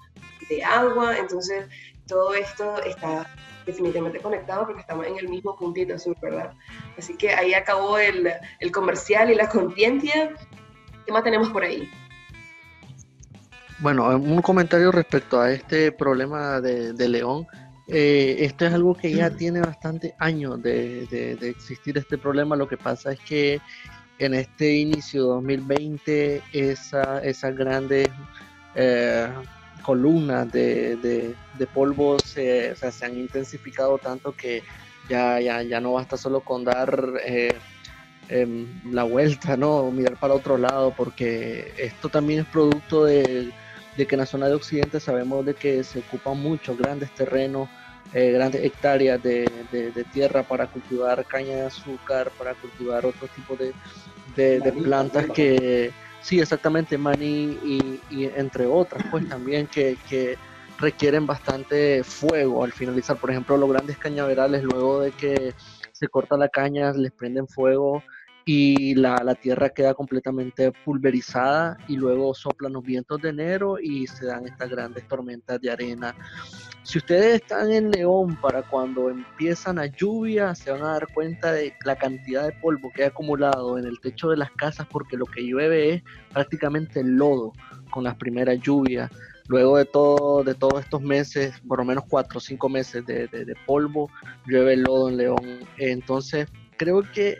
de 0.48 0.62
agua, 0.64 1.16
entonces 1.18 1.66
todo 2.06 2.34
esto 2.34 2.82
está 2.84 3.26
definitivamente 3.66 4.18
conectado 4.20 4.66
porque 4.66 4.80
estamos 4.80 5.06
en 5.06 5.16
el 5.18 5.28
mismo 5.28 5.56
puntito 5.56 5.96
sur, 5.98 6.16
¿verdad? 6.20 6.52
Así 6.98 7.16
que 7.16 7.30
ahí 7.30 7.54
acabó 7.54 7.96
el, 7.98 8.28
el 8.60 8.72
comercial 8.72 9.30
y 9.30 9.34
la 9.34 9.48
conciencia. 9.48 10.30
¿Qué 11.06 11.12
más 11.12 11.22
tenemos 11.24 11.50
por 11.50 11.62
ahí? 11.64 11.88
Bueno, 13.78 14.08
un 14.16 14.40
comentario 14.42 14.92
respecto 14.92 15.40
a 15.40 15.50
este 15.50 15.90
problema 15.92 16.60
de, 16.60 16.92
de 16.92 17.08
León. 17.08 17.46
Eh, 17.88 18.36
esto 18.40 18.64
es 18.64 18.72
algo 18.72 18.94
que 18.94 19.12
ya 19.12 19.30
tiene 19.30 19.60
bastante 19.60 20.14
años 20.18 20.62
de, 20.62 21.06
de- 21.06 21.36
de 21.36 21.48
existir 21.50 21.98
este 21.98 22.16
problema. 22.16 22.54
Lo 22.56 22.68
que 22.68 22.76
pasa 22.76 23.12
es 23.12 23.20
que 23.20 23.60
en 24.18 24.34
este 24.34 24.72
inicio 24.74 25.24
2020 25.24 26.42
esa, 26.52 27.18
esas 27.24 27.56
grandes 27.56 28.08
eh, 28.76 29.28
columnas 29.82 30.50
de, 30.50 30.96
de- 30.96 31.36
de 31.52 31.66
polvo 31.66 32.18
se, 32.18 32.72
o 32.72 32.76
sea, 32.76 32.90
se 32.92 33.04
han 33.04 33.16
intensificado 33.18 33.98
tanto 33.98 34.32
que 34.32 34.62
ya, 35.08 35.40
ya, 35.40 35.62
ya 35.62 35.80
no 35.80 35.92
basta 35.94 36.16
solo 36.16 36.40
con 36.40 36.64
dar 36.64 37.12
eh, 37.26 37.58
em, 38.28 38.66
la 38.92 39.02
vuelta, 39.04 39.56
¿no? 39.56 39.90
Mirar 39.90 40.18
para 40.18 40.34
otro 40.34 40.56
lado, 40.56 40.94
porque 40.96 41.72
esto 41.78 42.08
también 42.08 42.40
es 42.40 42.46
producto 42.46 43.04
de, 43.04 43.50
de 43.96 44.06
que 44.06 44.14
en 44.14 44.20
la 44.20 44.26
zona 44.26 44.48
de 44.48 44.54
Occidente 44.54 45.00
sabemos 45.00 45.44
de 45.44 45.54
que 45.54 45.82
se 45.84 45.98
ocupan 45.98 46.38
muchos 46.38 46.76
grandes 46.78 47.10
terrenos, 47.14 47.68
eh, 48.14 48.30
grandes 48.32 48.64
hectáreas 48.64 49.22
de, 49.22 49.44
de- 49.70 49.90
de 49.90 50.04
tierra 50.04 50.42
para 50.42 50.66
cultivar 50.66 51.24
caña 51.26 51.56
de 51.56 51.66
azúcar, 51.66 52.30
para 52.38 52.54
cultivar 52.54 53.04
otro 53.06 53.26
tipo 53.28 53.56
de, 53.56 53.74
plantas 54.72 55.26
que, 55.34 55.92
sí, 56.22 56.40
exactamente, 56.40 56.96
maní 56.96 57.58
y, 57.64 58.00
y 58.10 58.24
entre 58.24 58.66
otras, 58.66 59.04
pues 59.10 59.28
también 59.28 59.66
que, 59.66 59.96
que 60.08 60.38
requieren 60.78 61.26
bastante 61.26 62.02
fuego 62.04 62.64
al 62.64 62.72
finalizar. 62.72 63.16
Por 63.16 63.30
ejemplo, 63.30 63.56
los 63.56 63.70
grandes 63.70 63.98
cañaverales, 63.98 64.62
luego 64.62 65.00
de 65.00 65.12
que 65.12 65.54
se 65.92 66.08
corta 66.08 66.36
la 66.36 66.48
caña, 66.48 66.92
les 66.92 67.12
prenden 67.12 67.46
fuego 67.46 68.02
y 68.44 68.94
la, 68.96 69.22
la 69.22 69.34
tierra 69.34 69.68
queda 69.68 69.94
completamente 69.94 70.72
pulverizada 70.84 71.76
y 71.88 71.96
luego 71.96 72.34
soplan 72.34 72.72
los 72.72 72.82
vientos 72.82 73.20
de 73.22 73.28
enero 73.28 73.78
y 73.80 74.06
se 74.06 74.26
dan 74.26 74.46
estas 74.46 74.68
grandes 74.70 75.06
tormentas 75.06 75.60
de 75.60 75.70
arena. 75.70 76.14
Si 76.82 76.98
ustedes 76.98 77.36
están 77.42 77.70
en 77.70 77.90
León 77.92 78.36
para 78.42 78.62
cuando 78.62 79.08
empiezan 79.08 79.78
a 79.78 79.86
lluvia, 79.86 80.54
se 80.56 80.72
van 80.72 80.82
a 80.82 80.92
dar 80.94 81.06
cuenta 81.14 81.52
de 81.52 81.72
la 81.84 81.94
cantidad 81.94 82.44
de 82.46 82.52
polvo 82.60 82.90
que 82.92 83.04
ha 83.04 83.08
acumulado 83.08 83.78
en 83.78 83.86
el 83.86 84.00
techo 84.00 84.30
de 84.30 84.36
las 84.36 84.50
casas 84.52 84.86
porque 84.90 85.16
lo 85.16 85.26
que 85.26 85.42
llueve 85.42 85.94
es 85.94 86.02
prácticamente 86.32 87.04
lodo 87.04 87.52
con 87.90 88.02
las 88.02 88.16
primeras 88.16 88.58
lluvias. 88.60 89.08
Luego 89.46 89.76
de 89.76 89.84
todo, 89.84 90.42
de 90.42 90.54
todos 90.54 90.80
estos 90.80 91.02
meses, 91.02 91.54
por 91.68 91.78
lo 91.78 91.84
menos 91.84 92.04
cuatro 92.08 92.38
o 92.38 92.40
cinco 92.40 92.68
meses 92.68 93.06
de, 93.06 93.28
de- 93.28 93.44
de 93.44 93.54
polvo, 93.66 94.10
llueve 94.46 94.76
lodo 94.76 95.08
en 95.08 95.16
León. 95.18 95.60
Entonces, 95.78 96.48
creo 96.76 97.02
que 97.12 97.38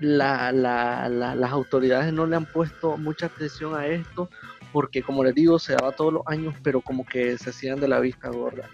la- 0.00 0.52
la- 0.52 1.08
la- 1.08 1.34
las 1.34 1.52
autoridades 1.52 2.12
no 2.12 2.26
le 2.26 2.36
han 2.36 2.46
puesto 2.46 2.96
mucha 2.96 3.26
atención 3.26 3.74
a 3.74 3.86
esto 3.86 4.28
porque 4.72 5.02
como 5.02 5.24
les 5.24 5.34
digo 5.34 5.58
se 5.58 5.72
daba 5.72 5.92
todos 5.92 6.12
los 6.12 6.22
años 6.26 6.54
pero 6.62 6.80
como 6.80 7.04
que 7.06 7.36
se 7.38 7.50
hacían 7.50 7.80
de 7.80 7.88
la 7.88 8.00
vista 8.00 8.28
gorda 8.28 8.68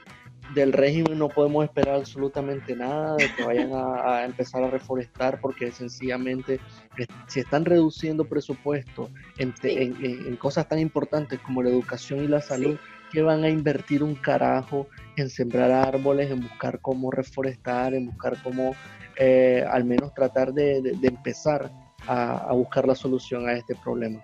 del 0.55 0.73
régimen 0.73 1.19
no 1.19 1.29
podemos 1.29 1.65
esperar 1.65 1.95
absolutamente 1.97 2.77
nada 2.77 3.17
de 3.17 3.33
que 3.35 3.43
vayan 3.43 3.73
a, 3.73 4.19
a 4.19 4.25
empezar 4.27 4.63
a 4.63 4.71
reforestar 4.71 5.41
porque 5.41 5.73
sencillamente 5.73 6.61
si 7.27 7.41
están 7.41 7.65
reduciendo 7.65 8.25
presupuesto 8.25 9.09
en, 9.39 9.53
te- 9.55 9.71
Sí. 9.71 9.77
en- 9.79 10.05
en- 10.05 10.27
en 10.27 10.37
cosas 10.37 10.69
tan 10.69 10.79
importantes 10.79 11.41
como 11.41 11.63
la 11.63 11.71
educación 11.71 12.23
y 12.23 12.29
la 12.29 12.41
salud 12.43 12.77
que 13.15 13.23
van 13.23 13.45
a 13.45 13.49
invertir 13.49 14.03
un 14.03 14.17
carajo 14.17 14.89
en 15.17 15.31
sembrar 15.31 15.71
árboles, 15.71 16.31
en 16.31 16.41
buscar 16.43 16.81
cómo 16.81 17.11
reforestar, 17.13 17.95
en 17.95 18.07
buscar 18.07 18.37
cómo 18.43 18.75
eh, 19.17 19.65
al 19.71 19.85
menos 19.85 20.13
tratar 20.13 20.53
de, 20.53 20.83
de- 20.83 20.93
de 20.93 21.09
empezar 21.09 21.71
a, 22.07 22.49
a 22.51 22.53
buscar 22.53 22.87
la 22.87 22.95
solución 22.97 23.49
a 23.49 23.53
este 23.55 23.77
problema. 23.77 24.23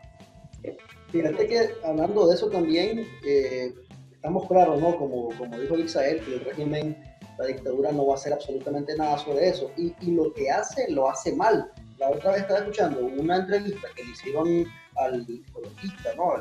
Fíjate 1.13 1.47
que 1.47 1.71
hablando 1.85 2.27
de 2.29 2.35
eso 2.35 2.49
también, 2.51 3.07
eh, 3.27 3.73
estamos 4.13 4.47
claros, 4.49 4.81
¿no? 4.81 4.97
Como, 4.97 5.29
como 5.39 5.59
dijo 5.59 5.79
Israel, 5.79 6.21
que 6.25 6.35
el 6.35 6.41
régimen, 6.45 6.97
la 7.39 7.47
dictadura 7.47 7.93
no 7.93 8.07
va 8.07 8.15
a 8.15 8.17
hacer 8.17 8.33
absolutamente 8.33 8.97
nada 8.97 9.17
sobre 9.19 9.49
eso. 9.49 9.71
Y, 9.77 9.95
y 10.01 10.11
lo 10.13 10.33
que 10.35 10.51
hace, 10.51 10.91
lo 10.91 11.09
hace 11.09 11.35
mal. 11.35 11.71
La 11.99 12.11
otra 12.11 12.33
vez 12.33 12.43
estaba 12.43 12.61
escuchando 12.61 13.01
una 13.01 13.37
entrevista 13.37 13.89
que 13.97 14.05
le 14.05 14.11
hicieron 14.11 14.67
al 14.97 15.21
ecologista, 15.29 16.11
¿no? 16.17 16.33
Al, 16.33 16.41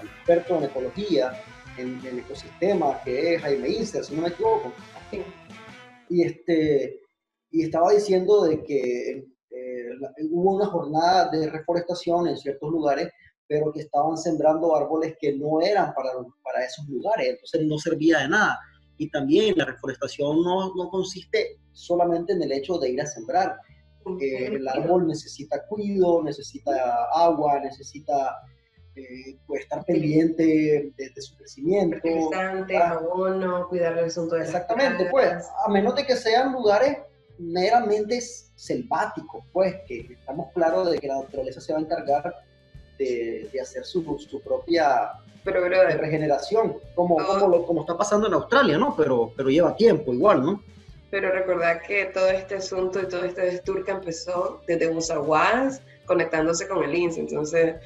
al 0.00 0.06
experto 0.06 0.58
en 0.58 0.64
ecología, 0.64 1.32
en 1.78 2.00
el 2.04 2.20
ecosistema, 2.20 3.00
que 3.02 3.34
es 3.34 3.42
Jaime 3.42 3.68
Inser, 3.68 4.04
si 4.04 4.14
no 4.14 4.22
me 4.22 4.28
equivoco. 4.28 4.72
Y, 6.08 6.22
este, 6.22 7.00
y 7.50 7.62
estaba 7.64 7.92
diciendo 7.92 8.44
de 8.44 8.62
que 8.62 9.10
eh, 9.50 9.90
hubo 10.30 10.56
una 10.56 10.66
jornada 10.66 11.30
de 11.30 11.48
reforestación 11.50 12.28
en 12.28 12.36
ciertos 12.36 12.70
lugares, 12.70 13.10
pero 13.46 13.72
que 13.72 13.80
estaban 13.80 14.16
sembrando 14.16 14.74
árboles 14.74 15.16
que 15.20 15.34
no 15.34 15.60
eran 15.60 15.92
para, 15.94 16.10
para 16.42 16.64
esos 16.64 16.86
lugares, 16.88 17.28
entonces 17.30 17.62
no 17.66 17.78
servía 17.78 18.20
de 18.20 18.28
nada. 18.28 18.58
Y 18.96 19.10
también 19.10 19.54
la 19.56 19.64
reforestación 19.64 20.42
no, 20.42 20.74
no 20.74 20.88
consiste 20.88 21.58
solamente 21.72 22.32
en 22.32 22.42
el 22.42 22.52
hecho 22.52 22.78
de 22.78 22.90
ir 22.90 23.00
a 23.00 23.06
sembrar. 23.06 23.56
Eh, 24.20 24.46
el 24.46 24.68
árbol 24.68 25.06
necesita 25.06 25.66
cuidado, 25.66 26.22
necesita 26.22 26.72
agua, 27.14 27.60
necesita 27.60 28.36
eh, 28.96 29.36
pues, 29.46 29.62
estar 29.62 29.84
pendiente 29.84 30.92
de, 30.96 31.22
su 31.22 31.36
crecimiento. 31.36 31.98
abono, 32.32 33.68
cuidar 33.68 33.98
el 33.98 34.04
asunto 34.04 34.36
de 34.36 34.42
Exactamente, 34.42 35.06
pues, 35.10 35.46
a 35.66 35.70
menos 35.70 35.96
de 35.96 36.06
que 36.06 36.16
sean 36.16 36.52
lugares 36.52 36.98
meramente 37.38 38.20
selváticos, 38.20 39.44
pues, 39.52 39.74
que 39.86 40.06
estamos 40.12 40.52
claros 40.52 40.90
de 40.90 40.98
que 40.98 41.08
la 41.08 41.16
naturaleza 41.16 41.60
se 41.60 41.72
va 41.72 41.80
a 41.80 41.82
encargar 41.82 42.34
de, 42.98 43.48
de 43.52 43.60
hacer 43.60 43.84
su, 43.84 44.18
su 44.18 44.40
propia 44.40 45.12
pero, 45.44 45.60
regeneración, 45.62 46.78
como, 46.94 47.16
como, 47.16 47.66
como, 47.66 47.80
está 47.82 47.96
pasando 47.98 48.26
en 48.26 48.32
Australia, 48.32 48.78
¿no? 48.78 48.96
Pero, 48.96 49.30
pero 49.36 49.50
lleva 49.50 49.76
tiempo 49.76 50.14
igual, 50.14 50.42
¿no? 50.42 50.62
Pero 51.10 51.30
recordad 51.30 51.82
que 51.82 52.06
todo 52.06 52.28
este 52.28 52.56
asunto 52.56 53.00
y 53.00 53.06
todo 53.06 53.24
este 53.24 53.42
desturca 53.42 53.92
empezó 53.92 54.62
desde 54.66 54.88
Usaguas 54.88 55.82
conectándose 56.06 56.66
con 56.66 56.82
el 56.82 56.94
INSS, 56.94 57.18
entonces 57.18 57.76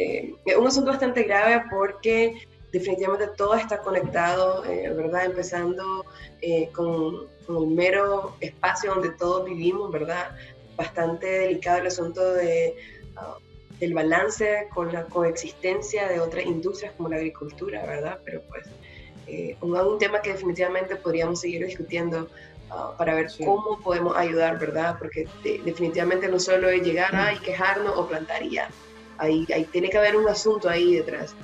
eh, 0.00 0.32
un 0.56 0.66
asunto 0.68 0.90
bastante 0.90 1.24
grave 1.24 1.64
porque 1.68 2.46
definitivamente 2.70 3.26
todo 3.36 3.54
está 3.54 3.78
conectado, 3.78 4.64
eh, 4.64 4.92
¿verdad? 4.94 5.24
Empezando 5.24 6.04
eh, 6.40 6.68
con, 6.72 7.26
con, 7.44 7.56
el 7.64 7.66
mero 7.66 8.36
espacio 8.40 8.94
donde 8.94 9.10
todos 9.10 9.44
vivimos, 9.44 9.90
¿verdad? 9.90 10.36
Bastante 10.76 11.26
delicado 11.26 11.78
el 11.78 11.88
asunto 11.88 12.34
de, 12.34 12.76
uh, 13.16 13.40
del 13.80 13.92
balance 13.92 14.68
con 14.72 14.92
la 14.92 15.04
coexistencia 15.06 16.06
de 16.06 16.20
otras 16.20 16.46
industrias 16.46 16.92
como 16.92 17.08
la 17.08 17.16
agricultura, 17.16 17.84
¿verdad? 17.84 18.20
Pero 18.24 18.42
pues 18.42 18.66
un, 19.60 19.76
un, 19.76 19.98
tema 19.98 20.22
que 20.22 20.32
definitivamente 20.32 20.94
podríamos 20.94 21.40
seguir 21.40 21.66
discutiendo 21.66 22.28
uh, 22.70 22.96
para 22.96 23.14
ver 23.14 23.26
cómo 23.44 23.80
podemos 23.80 24.16
ayudar, 24.16 24.60
¿verdad? 24.60 24.94
Porque 24.96 25.26
definitivamente 25.64 26.28
no 26.28 26.38
solo 26.38 26.68
es 26.68 26.82
llegar 26.82 27.16
a 27.16 27.32
y 27.32 27.38
quejarnos 27.38 27.96
o 27.96 28.06
plantar 28.06 28.44
y 28.44 28.50
ya 28.50 28.70
Ahí, 29.18 29.46
tiene 29.72 29.90
que 29.90 29.98
haber 29.98 30.16
un 30.16 30.28
asunto 30.28 30.68
ahí 30.68 30.94
detrás. 30.94 31.34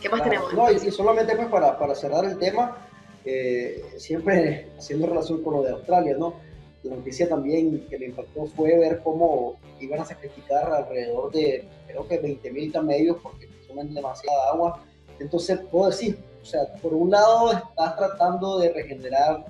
¿Qué 0.00 0.08
más 0.08 0.22
tenemos? 0.22 0.52
No, 0.52 0.70
y, 0.70 0.78
solamente 0.90 1.34
pues 1.34 1.48
para, 1.48 1.78
para 1.78 1.94
cerrar 1.94 2.24
el 2.24 2.38
tema, 2.38 2.76
eh, 3.24 3.82
siempre 3.96 4.68
haciendo 4.78 5.06
relación 5.06 5.42
con 5.42 5.54
lo 5.54 5.62
de 5.62 5.72
Australia, 5.72 6.16
¿no? 6.18 6.34
La 6.82 6.96
noticia 6.96 7.28
también 7.28 7.86
que 7.88 7.98
me 7.98 8.06
impactó 8.06 8.46
fue 8.46 8.78
ver 8.78 9.00
cómo 9.02 9.56
iban 9.80 10.00
a 10.00 10.04
sacrificar 10.04 10.72
alrededor 10.72 11.32
de, 11.32 11.66
creo 11.86 12.06
que 12.06 12.18
20 12.18 12.52
mil 12.52 12.72
camellos 12.72 13.16
porque 13.22 13.48
consumen 13.48 13.92
demasiada 13.92 14.50
agua. 14.50 14.84
Entonces, 15.18 15.58
puedo 15.70 15.90
decir, 15.90 16.18
o 16.40 16.44
sea, 16.44 16.60
por 16.80 16.94
un 16.94 17.10
lado 17.10 17.50
estás 17.52 17.96
tratando 17.96 18.58
de 18.58 18.72
regenerar 18.72 19.44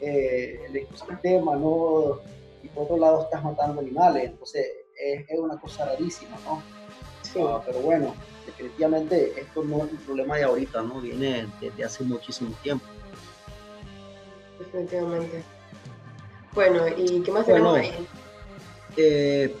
eh, 0.00 0.60
el 0.68 0.76
ecosistema, 0.76 1.56
¿no? 1.56 2.18
Y 2.62 2.68
por 2.68 2.84
otro 2.84 2.98
lado 2.98 3.22
estás 3.22 3.42
matando 3.42 3.80
animales. 3.80 4.24
Entonces, 4.24 4.66
es, 5.02 5.38
una 5.38 5.58
cosa 5.58 5.84
rarísima, 5.86 6.36
¿no? 6.44 6.62
Sí. 7.22 7.40
Ah, 7.42 7.60
pero 7.64 7.80
bueno, 7.80 8.14
definitivamente 8.46 9.40
esto 9.40 9.64
no 9.64 9.84
es 9.84 9.92
un 9.92 9.98
problema 9.98 10.36
de 10.36 10.44
ahorita, 10.44 10.82
¿no? 10.82 11.00
Viene 11.00 11.48
desde 11.60 11.84
hace 11.84 12.04
muchísimo 12.04 12.54
tiempo. 12.62 12.84
Definitivamente. 14.58 15.42
Bueno, 16.54 16.86
¿y 16.96 17.22
qué 17.22 17.32
más 17.32 17.46
tenemos 17.46 17.78
ahí? 17.78 18.06
Eh, 18.96 19.56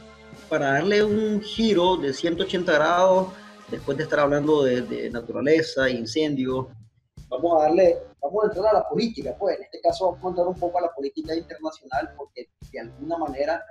para 0.48 0.72
darle 0.72 1.02
un 1.02 1.40
giro 1.40 1.96
de 1.96 2.12
180 2.12 2.72
grados, 2.72 3.32
después 3.70 3.96
de 3.96 4.04
estar 4.04 4.20
hablando 4.20 4.62
de, 4.62 4.82
de 4.82 5.10
naturaleza, 5.10 5.88
incendios, 5.88 6.66
vamos 7.32 7.60
a 7.60 7.64
darle, 7.64 7.98
vamos 8.20 8.44
a 8.44 8.46
entrar 8.48 8.66
a 8.66 8.78
la 8.78 8.88
política, 8.88 9.34
pues 9.38 9.56
en 9.56 9.64
este 9.64 9.80
caso 9.80 10.12
vamos 10.12 10.24
a 10.24 10.28
entrar 10.28 10.46
un 10.46 10.58
poco 10.58 10.78
a 10.78 10.82
la 10.82 10.92
política 10.92 11.34
internacional, 11.34 12.12
porque 12.16 12.48
de 12.70 12.80
alguna 12.80 13.18
manera 13.18 13.64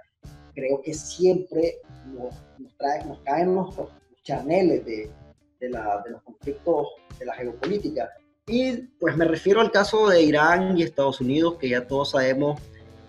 creo 0.53 0.81
que 0.81 0.93
siempre 0.93 1.77
nos, 2.13 2.35
trae, 2.77 3.05
nos 3.05 3.19
caen 3.19 3.55
los 3.55 3.75
chaneles 4.23 4.85
de, 4.85 5.11
de, 5.59 5.69
la, 5.69 6.01
de, 6.05 6.11
los 6.11 6.21
conflictos 6.21 6.87
de 7.19 7.25
la 7.25 7.33
geopolítica. 7.33 8.09
Y 8.47 8.77
pues 8.99 9.15
me 9.15 9.25
refiero 9.25 9.61
al 9.61 9.71
caso 9.71 10.09
de 10.09 10.21
Irán 10.21 10.77
y 10.77 10.83
Estados 10.83 11.21
Unidos, 11.21 11.55
que 11.59 11.69
ya 11.69 11.87
todos 11.87 12.11
sabemos 12.11 12.59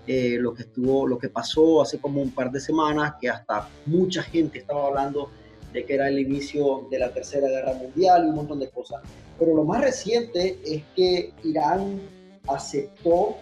eh, 0.06 0.36
lo 0.38 0.52
que 0.52 0.62
estuvo, 0.62 1.06
lo 1.06 1.18
que 1.18 1.28
pasó 1.28 1.80
hace 1.80 1.98
como 1.98 2.20
un 2.20 2.32
par 2.32 2.50
de 2.50 2.60
semanas, 2.60 3.14
que 3.20 3.28
hasta 3.28 3.68
mucha 3.86 4.22
gente 4.22 4.58
estaba 4.58 4.88
hablando 4.88 5.30
de 5.72 5.84
que 5.84 5.94
era 5.94 6.08
el 6.08 6.18
inicio 6.18 6.86
de 6.90 6.98
la 6.98 7.12
Tercera 7.12 7.48
Guerra 7.48 7.74
Mundial 7.74 8.24
y 8.26 8.28
un 8.28 8.34
montón 8.34 8.58
de 8.58 8.68
cosas. 8.68 9.00
Pero 9.38 9.54
lo 9.54 9.64
más 9.64 9.80
reciente 9.80 10.58
es 10.64 10.82
que 10.94 11.32
Irán 11.44 12.00
aceptó 12.48 13.36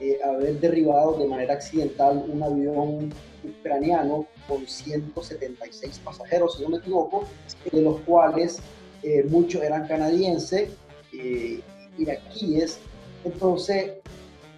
eh, 0.00 0.18
haber 0.24 0.60
derribado 0.60 1.18
de 1.18 1.26
manera 1.26 1.54
accidental 1.54 2.24
un 2.28 2.42
avión 2.42 3.12
ucraniano 3.44 4.26
con 4.46 4.66
176 4.66 6.00
pasajeros, 6.04 6.56
si 6.56 6.62
no 6.62 6.70
me 6.70 6.78
equivoco, 6.78 7.24
de 7.70 7.82
los 7.82 8.00
cuales 8.00 8.58
eh, 9.02 9.24
muchos 9.28 9.62
eran 9.62 9.86
canadienses, 9.86 10.70
eh, 11.12 11.60
iraquíes. 11.98 12.78
Entonces, 13.24 13.92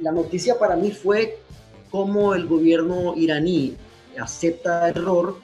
la 0.00 0.12
noticia 0.12 0.58
para 0.58 0.76
mí 0.76 0.90
fue 0.92 1.38
cómo 1.90 2.34
el 2.34 2.46
gobierno 2.46 3.14
iraní 3.16 3.76
acepta 4.18 4.88
error, 4.88 5.36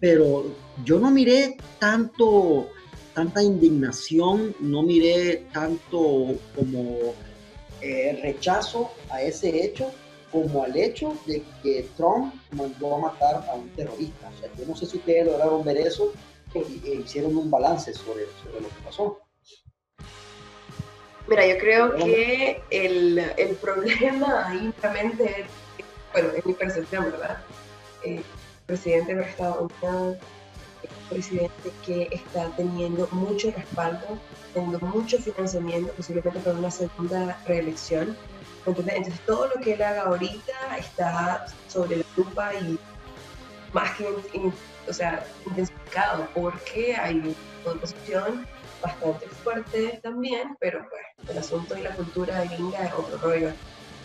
pero 0.00 0.44
yo 0.84 0.98
no 0.98 1.10
miré 1.10 1.56
tanto, 1.78 2.68
tanta 3.14 3.42
indignación, 3.42 4.54
no 4.60 4.82
miré 4.82 5.46
tanto 5.52 6.36
como 6.56 7.14
eh, 7.80 8.18
rechazo 8.22 8.90
a 9.10 9.22
ese 9.22 9.64
hecho, 9.64 9.90
como 10.32 10.64
al 10.64 10.74
hecho 10.76 11.16
de 11.26 11.44
que 11.62 11.86
Trump 11.96 12.34
mandó 12.52 12.96
a 12.96 12.98
matar 12.98 13.46
a 13.48 13.54
un 13.54 13.68
terrorista. 13.70 14.30
O 14.34 14.40
sea, 14.40 14.50
yo 14.58 14.64
no 14.66 14.74
sé 14.74 14.86
si 14.86 14.96
ustedes 14.96 15.26
lograron 15.26 15.62
ver 15.62 15.76
eso 15.76 16.12
e, 16.54 16.94
hicieron 17.04 17.36
un 17.36 17.50
balance 17.50 17.92
sobre, 17.92 18.24
sobre, 18.42 18.62
lo 18.62 18.68
que 18.68 18.82
pasó. 18.84 19.20
Mira, 21.28 21.46
yo 21.46 21.58
creo 21.58 21.94
que 21.96 22.62
el, 22.70 23.18
el 23.18 23.54
problema 23.56 24.48
ahí 24.48 24.72
realmente, 24.82 25.44
bueno, 26.12 26.30
es 26.36 26.46
mi 26.46 26.54
percepción, 26.54 27.04
¿verdad? 27.04 27.38
Eh, 28.04 28.16
el 28.16 28.24
presidente 28.66 29.14
de 29.14 29.22
Estados 29.22 29.70
Unidos 29.82 30.16
es 30.82 30.90
un 30.90 31.08
presidente 31.08 31.70
que 31.84 32.08
está 32.10 32.50
teniendo 32.56 33.06
mucho 33.12 33.50
respaldo, 33.50 34.18
teniendo 34.54 34.80
mucho 34.80 35.18
financiamiento, 35.18 35.92
posiblemente 35.92 36.40
para 36.40 36.58
una 36.58 36.70
segunda 36.70 37.38
reelección 37.46 38.16
entonces, 38.66 39.20
todo 39.26 39.48
lo 39.48 39.60
que 39.60 39.74
él 39.74 39.82
haga 39.82 40.02
ahorita 40.02 40.78
está 40.78 41.46
sobre 41.68 41.98
la 41.98 42.04
lupa 42.16 42.54
y 42.54 42.78
más 43.72 43.96
que 43.96 44.06
o 44.88 44.92
sea, 44.92 45.24
intensificado 45.46 46.28
porque 46.34 46.94
hay 46.94 47.34
una 47.64 47.74
oposición 47.74 48.46
bastante 48.82 49.26
fuerte 49.28 50.00
también, 50.02 50.56
pero 50.60 50.86
pues 50.88 51.30
el 51.30 51.38
asunto 51.38 51.74
de 51.74 51.82
la 51.82 51.94
cultura 51.94 52.44
gringa 52.44 52.84
es 52.84 52.92
otro 52.92 53.18
rollo. 53.18 53.52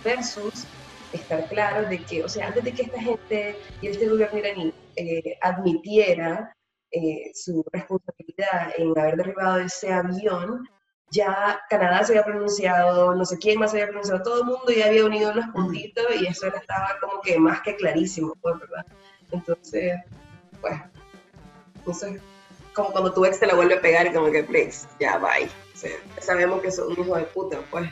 Versus 0.04 0.66
estar 1.14 1.48
claro 1.50 1.88
de 1.90 2.00
que, 2.00 2.24
o 2.24 2.30
sea, 2.30 2.48
antes 2.48 2.64
de 2.64 2.74
que 2.74 2.84
esta 2.84 3.02
gente 3.02 3.56
y 3.82 3.88
este 3.88 4.08
gobierno 4.08 4.38
iraní 4.38 4.74
eh, 4.96 5.38
admitiera 5.42 6.54
eh, 6.92 7.32
su 7.34 7.66
responsabilidad 7.72 8.72
en 8.78 8.98
haber 8.98 9.18
derribado 9.18 9.60
ese 9.60 9.92
avión, 9.92 10.68
ya 11.12 11.62
Canadá 11.70 12.04
se 12.04 12.14
había 12.14 12.26
pronunciado, 12.26 13.16
no 13.16 13.26
sé 13.26 13.38
quién 13.38 13.60
más 13.60 13.72
se 13.72 13.78
había 13.78 13.88
pronunciado, 13.88 14.24
todo 14.24 14.42
el 14.42 14.48
mundo 14.48 14.72
ya 14.76 14.88
había 14.88 15.06
unido 15.06 15.34
los 15.34 15.48
puntitos 15.48 16.06
y 16.20 16.28
eso 16.28 16.48
estaba 16.48 16.98
como 17.00 17.22
que 17.22 17.40
más 17.40 17.62
que 17.62 17.76
clarísimo, 17.76 18.34
pues, 18.42 18.60
¿verdad? 18.60 18.86
Entonces, 19.32 19.96
pues, 20.62 20.76
eso 21.88 22.08
es 22.08 22.22
como 22.74 22.92
cuando 22.92 23.14
tu 23.14 23.26
ex 23.26 23.40
te 23.40 23.48
la 23.48 23.56
vuelve 23.56 23.76
a 23.76 23.82
pegar 23.82 24.06
y 24.06 24.14
como 24.14 24.32
que, 24.32 24.44
please, 24.44 24.88
ya, 25.00 25.18
bye. 25.18 25.50
O 25.74 25.78
sea, 25.78 25.92
sabemos 26.20 26.62
que 26.62 26.72
son 26.72 26.92
un 26.92 27.00
hijo 27.00 27.16
de 27.16 27.24
puta, 27.24 27.60
pues. 27.72 27.90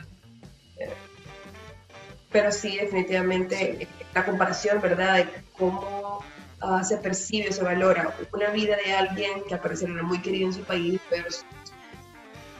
Pero 2.30 2.52
sí, 2.52 2.76
definitivamente, 2.76 3.88
la 4.14 4.24
comparación, 4.24 4.80
¿verdad? 4.80 5.16
De 5.16 5.28
cómo 5.58 6.22
uh, 6.62 6.84
se 6.84 6.98
percibe, 6.98 7.50
se 7.50 7.64
valora 7.64 8.14
una 8.32 8.50
vida 8.50 8.76
de 8.84 8.94
alguien 8.94 9.42
que 9.48 9.54
aparece 9.54 9.86
muy 9.86 10.20
querido 10.20 10.48
en 10.48 10.54
su 10.54 10.62
país 10.62 11.00
versus 11.10 11.44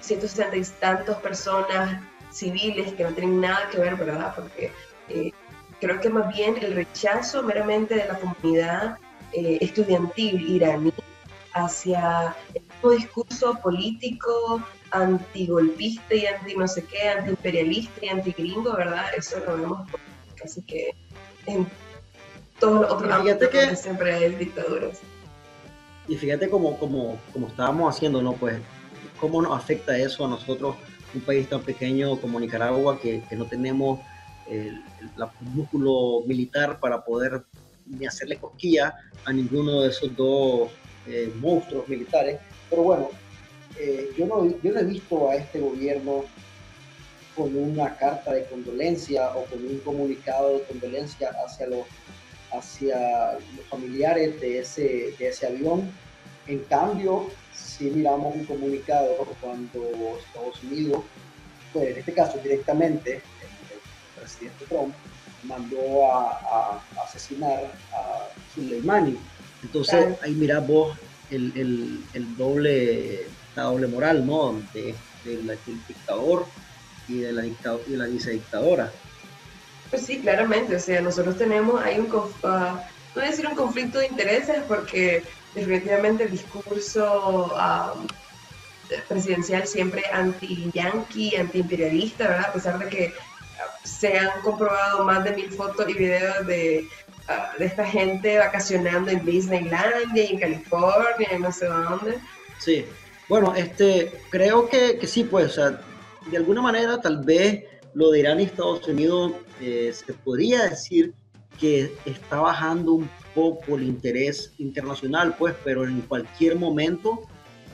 160 0.07 0.57
y 0.57 0.65
tantos 0.81 1.17
personas 1.19 2.03
civiles 2.31 2.93
que 2.95 3.05
no 3.05 3.11
tienen 3.11 3.41
nada 3.41 3.69
que 3.71 3.79
ver, 3.79 3.97
¿verdad? 3.97 4.35
Porque 4.35 4.73
eh, 5.09 5.33
creo 5.81 6.01
que 6.01 6.09
más 6.09 6.35
bien 6.35 6.57
el 6.61 6.75
rechazo 6.75 7.43
meramente 7.43 7.95
de 7.95 8.07
la 8.07 8.19
comunidad 8.19 8.99
eh, 9.33 9.59
estudiantil 9.61 10.49
iraní 10.49 10.93
hacia 11.55 12.35
el 12.55 12.63
discurso 12.99 13.59
político 13.63 14.63
antigolpista 14.91 16.15
y 16.15 16.27
anti 16.27 16.55
no 16.55 16.69
sé 16.69 16.85
qué, 16.85 17.09
antiimperialista 17.09 18.05
y 18.05 18.09
antigringo, 18.09 18.75
¿verdad? 18.75 19.07
Eso 19.17 19.41
lo 19.41 19.57
vemos 19.57 19.91
casi 20.37 20.63
que 20.63 20.95
en 21.47 21.67
todos 22.61 22.83
los 22.83 22.93
otros 22.93 23.13
ámbitos 23.13 23.49
que 23.49 23.77
siempre 23.77 24.15
hay 24.15 24.35
dictaduras. 24.35 25.01
Y 26.09 26.17
fíjate 26.17 26.49
cómo, 26.49 26.79
como, 26.79 27.19
como 27.33 27.49
estábamos 27.49 27.95
haciendo, 27.95 28.23
¿no? 28.23 28.35
Pues, 28.35 28.61
cómo 29.21 29.43
nos 29.43 29.57
afecta 29.57 29.97
eso 29.97 30.25
a 30.25 30.29
nosotros, 30.29 30.77
un 31.15 31.21
país 31.23 31.49
tan 31.49 31.63
pequeño 31.63 32.21
como 32.21 32.39
Nicaragua, 32.41 33.01
que, 33.01 33.23
no 33.33 33.47
tenemos 33.47 34.01
el, 34.49 34.83
el, 35.01 35.11
músculo 35.41 36.23
militar 36.27 36.79
para 36.79 37.05
poder 37.05 37.45
ni 37.87 38.07
hacerle 38.07 38.37
cosquilla 38.37 38.95
a 39.25 39.33
ninguno 39.33 39.83
de 39.83 39.91
esos 39.91 40.15
dos 40.17 40.71
eh, 41.07 41.33
monstruos 41.41 41.89
militares. 41.89 42.39
Pero 42.69 42.83
bueno, 42.83 43.11
eh, 43.79 44.11
yo, 44.17 44.27
no, 44.27 44.45
yo 44.63 44.77
he 44.77 44.85
visto 44.85 45.31
a 45.31 45.37
este 45.37 45.61
gobierno 45.61 46.25
con 47.35 47.55
una 47.55 47.97
carta 47.97 48.33
de 48.33 48.45
condolencia 48.47 49.31
o 49.37 49.45
con 49.45 49.65
un 49.65 49.79
comunicado 49.81 50.55
de 50.55 50.63
condolencia 50.65 51.31
hacia 51.45 51.67
los, 51.67 51.87
hacia 52.53 53.35
los 53.35 53.67
familiares 53.69 54.41
de 54.41 54.61
ese, 54.61 55.15
de 55.19 55.29
ese 55.29 55.47
avión. 55.47 55.91
En 56.47 56.61
cambio, 56.61 57.29
si 57.57 57.85
miramos 57.91 58.35
un 58.35 58.45
comunicado 58.45 59.17
cuando 59.41 60.19
Estados 60.19 60.63
Unidos, 60.63 61.03
pues 61.73 61.91
en 61.91 61.99
este 61.99 62.13
caso 62.13 62.39
directamente, 62.39 63.15
el, 63.15 64.21
presidente 64.21 64.65
Trump 64.67 64.95
mandó 65.45 66.11
a, 66.11 66.83
asesinar 67.05 67.71
a 67.93 68.29
Soleimani. 68.55 69.19
Entonces 69.63 70.17
ahí 70.23 70.33
mira 70.33 70.61
vos 70.61 70.97
el, 71.31 71.53
el, 71.57 72.05
el, 72.15 72.37
doble, 72.37 73.27
la 73.55 73.65
doble 73.65 73.87
moral, 73.87 74.27
¿no? 74.27 74.61
De, 74.73 74.95
del 75.25 75.59
dictador 75.89 76.47
y 77.09 77.19
de 77.19 77.33
la, 77.33 77.43
dictador, 77.43 77.83
y 77.87 77.97
la 77.97 78.07
vicedictadora. 78.07 78.93
Pues 79.91 80.03
sí, 80.03 80.19
claramente, 80.19 80.77
o 80.77 80.81
sea, 80.81 81.01
nosotros 81.01 81.37
tenemos, 81.37 81.83
hay 81.83 81.99
un, 81.99 82.07
uh, 82.07 82.31
no 82.43 82.81
voy 83.15 83.25
a 83.25 83.31
decir 83.31 83.47
un 83.47 83.55
conflicto 83.55 83.99
de 83.99 84.07
intereses 84.07 84.59
porque 84.67 85.23
definitivamente 85.57 86.25
el 86.25 86.31
discurso 86.31 87.53
um, 87.55 88.07
presidencial 89.09 89.67
siempre 89.67 90.05
anti-yankee, 90.13 91.37
anti-imperialista, 91.37 92.29
¿verdad? 92.29 92.47
A 92.51 92.53
pesar 92.53 92.79
de 92.79 92.89
que 92.89 93.15
se 93.83 94.17
han 94.19 94.41
comprobado 94.43 95.05
más 95.05 95.25
de 95.25 95.33
mil 95.33 95.51
fotos 95.51 95.89
y 95.89 95.95
videos 95.95 96.47
de, 96.47 96.87
uh, 97.29 97.59
de 97.59 97.65
esta 97.65 97.85
gente 97.85 98.39
vacacionando 98.39 99.11
en 99.11 99.25
Disneyland 99.25 100.17
y 100.17 100.21
en 100.21 100.39
California 100.39 101.29
y 101.35 101.39
no 101.41 101.51
sé 101.51 101.67
dónde. 101.67 102.19
Sí, 102.59 102.85
bueno, 103.29 103.55
este, 103.57 104.13
creo 104.31 104.69
que, 104.69 104.99
que 104.99 105.07
sí, 105.07 105.25
pues, 105.25 105.47
o 105.47 105.55
sea, 105.55 105.81
de 106.31 106.37
alguna 106.37 106.63
manera 106.63 107.01
tal 107.01 107.25
vez 107.25 107.65
lo 107.95 108.11
de 108.11 108.21
Irán 108.21 108.41
y 108.41 108.45
Estados 108.45 108.87
Unidos 108.87 109.33
eh, 109.61 109.93
se 109.93 110.13
podría 110.13 110.69
decir 110.69 111.15
que 111.59 111.93
está 112.05 112.41
bajando 112.41 112.93
un 112.93 113.09
poco 113.35 113.77
el 113.77 113.85
interés 113.85 114.53
internacional, 114.59 115.37
pues, 115.39 115.55
pero 115.65 115.85
en 115.85 116.01
cualquier 116.03 116.57
momento 116.57 117.23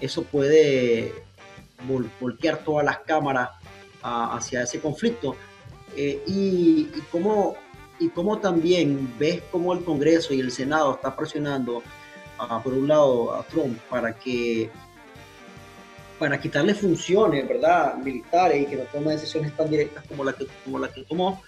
eso 0.00 0.24
puede 0.24 1.12
voltear 2.20 2.58
todas 2.64 2.84
las 2.84 2.98
cámaras 2.98 3.50
hacia 4.02 4.62
ese 4.62 4.80
conflicto. 4.80 5.36
Eh, 5.96 6.22
y, 6.26 6.88
y, 6.94 7.02
cómo, 7.10 7.54
y 7.98 8.08
cómo 8.08 8.38
también 8.38 9.14
ves 9.18 9.42
cómo 9.50 9.72
el 9.72 9.84
Congreso 9.84 10.34
y 10.34 10.40
el 10.40 10.50
Senado 10.50 10.94
está 10.94 11.14
presionando, 11.14 11.82
por 12.64 12.72
un 12.72 12.88
lado, 12.88 13.34
a 13.34 13.44
Trump 13.44 13.78
para 13.88 14.18
que 14.18 14.70
para 16.18 16.40
quitarle 16.40 16.72
funciones, 16.74 17.48
¿verdad?, 17.48 17.96
militares 17.96 18.62
y 18.62 18.66
que 18.66 18.76
no 18.76 18.84
tome 18.84 19.12
decisiones 19.12 19.56
tan 19.56 19.68
directas 19.68 20.04
como 20.06 20.22
la 20.22 20.32
como 20.64 20.78
la 20.78 20.88
que 20.92 21.02
tomó, 21.02 21.42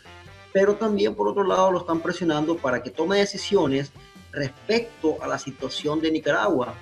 pero 0.54 0.76
también 0.76 1.16
por 1.16 1.26
otro 1.26 1.42
lado 1.42 1.73
lo 1.73 1.80
están 1.80 2.00
presionando 2.00 2.56
para 2.56 2.80
que 2.80 2.88
tome 2.88 3.18
decisiones 3.18 3.90
respecto 4.30 5.21
a 5.21 5.26
la 5.26 5.36
situación 5.36 6.00
de 6.00 6.12
Nicaragua. 6.12 6.75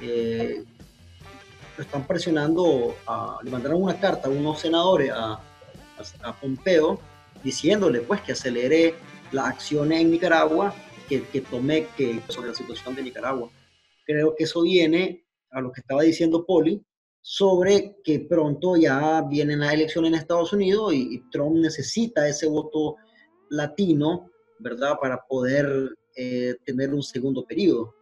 Eh, 0.00 0.64
lo 1.76 1.84
están 1.84 2.06
presionando, 2.06 2.96
a, 3.06 3.38
le 3.42 3.50
mandaron 3.50 3.82
una 3.82 4.00
carta 4.00 4.28
a 4.28 4.30
unos 4.30 4.60
senadores, 4.60 5.10
a, 5.12 5.42
a, 6.22 6.40
Pompeo, 6.40 7.00
diciéndole 7.44 8.00
pues 8.00 8.22
que 8.22 8.32
acelere 8.32 8.94
las 9.30 9.48
acciones 9.48 10.00
en 10.00 10.10
Nicaragua, 10.10 10.74
que, 11.06 11.22
que 11.24 11.42
tome 11.42 11.86
que, 11.98 12.22
sobre 12.28 12.48
la 12.48 12.54
situación 12.54 12.94
de 12.94 13.02
Nicaragua. 13.02 13.50
Creo 14.06 14.34
que 14.34 14.44
eso 14.44 14.62
viene 14.62 15.26
a 15.50 15.60
lo 15.60 15.70
que 15.70 15.82
estaba 15.82 16.00
diciendo 16.00 16.46
Poli, 16.46 16.82
sobre 17.20 17.96
que 18.02 18.20
pronto 18.20 18.74
ya 18.78 19.20
vienen 19.20 19.60
las 19.60 19.74
elecciones 19.74 20.12
en 20.12 20.18
Estados 20.18 20.54
Unidos 20.54 20.94
y, 20.94 21.22
Trump 21.30 21.56
necesita 21.56 22.26
ese 22.26 22.46
voto 22.46 22.96
latino, 23.50 24.30
¿verdad?, 24.58 24.98
para 25.00 25.24
poder 25.26 25.96
eh, 26.16 26.56
tener 26.64 26.92
un 26.92 27.02
segundo 27.02 27.44
periodo. 27.44 27.94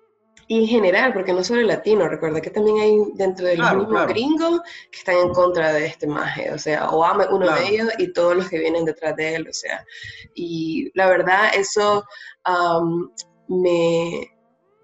Y 0.49 0.61
en 0.61 0.67
general, 0.67 1.13
porque 1.13 1.33
no 1.33 1.43
solo 1.43 1.61
el 1.61 1.67
latino, 1.67 2.09
recuerda 2.09 2.41
que 2.41 2.51
también 2.51 2.79
hay 2.79 2.97
dentro 3.15 3.47
de 3.47 3.57
los 3.57 3.75
mismos 3.75 4.07
gringos 4.07 4.61
que 4.93 4.99
están 4.99 5.17
en 5.17 5.31
contra 5.31 5.73
de 5.73 5.87
este 5.87 6.07
maje, 6.07 6.53
o 6.53 6.59
sea, 6.59 6.89
Obama 6.91 7.25
es 7.25 7.31
uno 7.31 7.53
de 7.53 7.69
ellos 7.69 7.89
y 7.99 8.13
todos 8.13 8.37
los 8.37 8.49
que 8.49 8.61
vienen 8.61 8.85
detrás 8.85 9.17
de 9.17 9.35
él, 9.35 9.49
o 9.49 9.53
sea, 9.53 9.85
y 10.35 10.91
la 10.95 11.09
verdad 11.09 11.51
eso 11.57 12.05
me, 13.49 14.36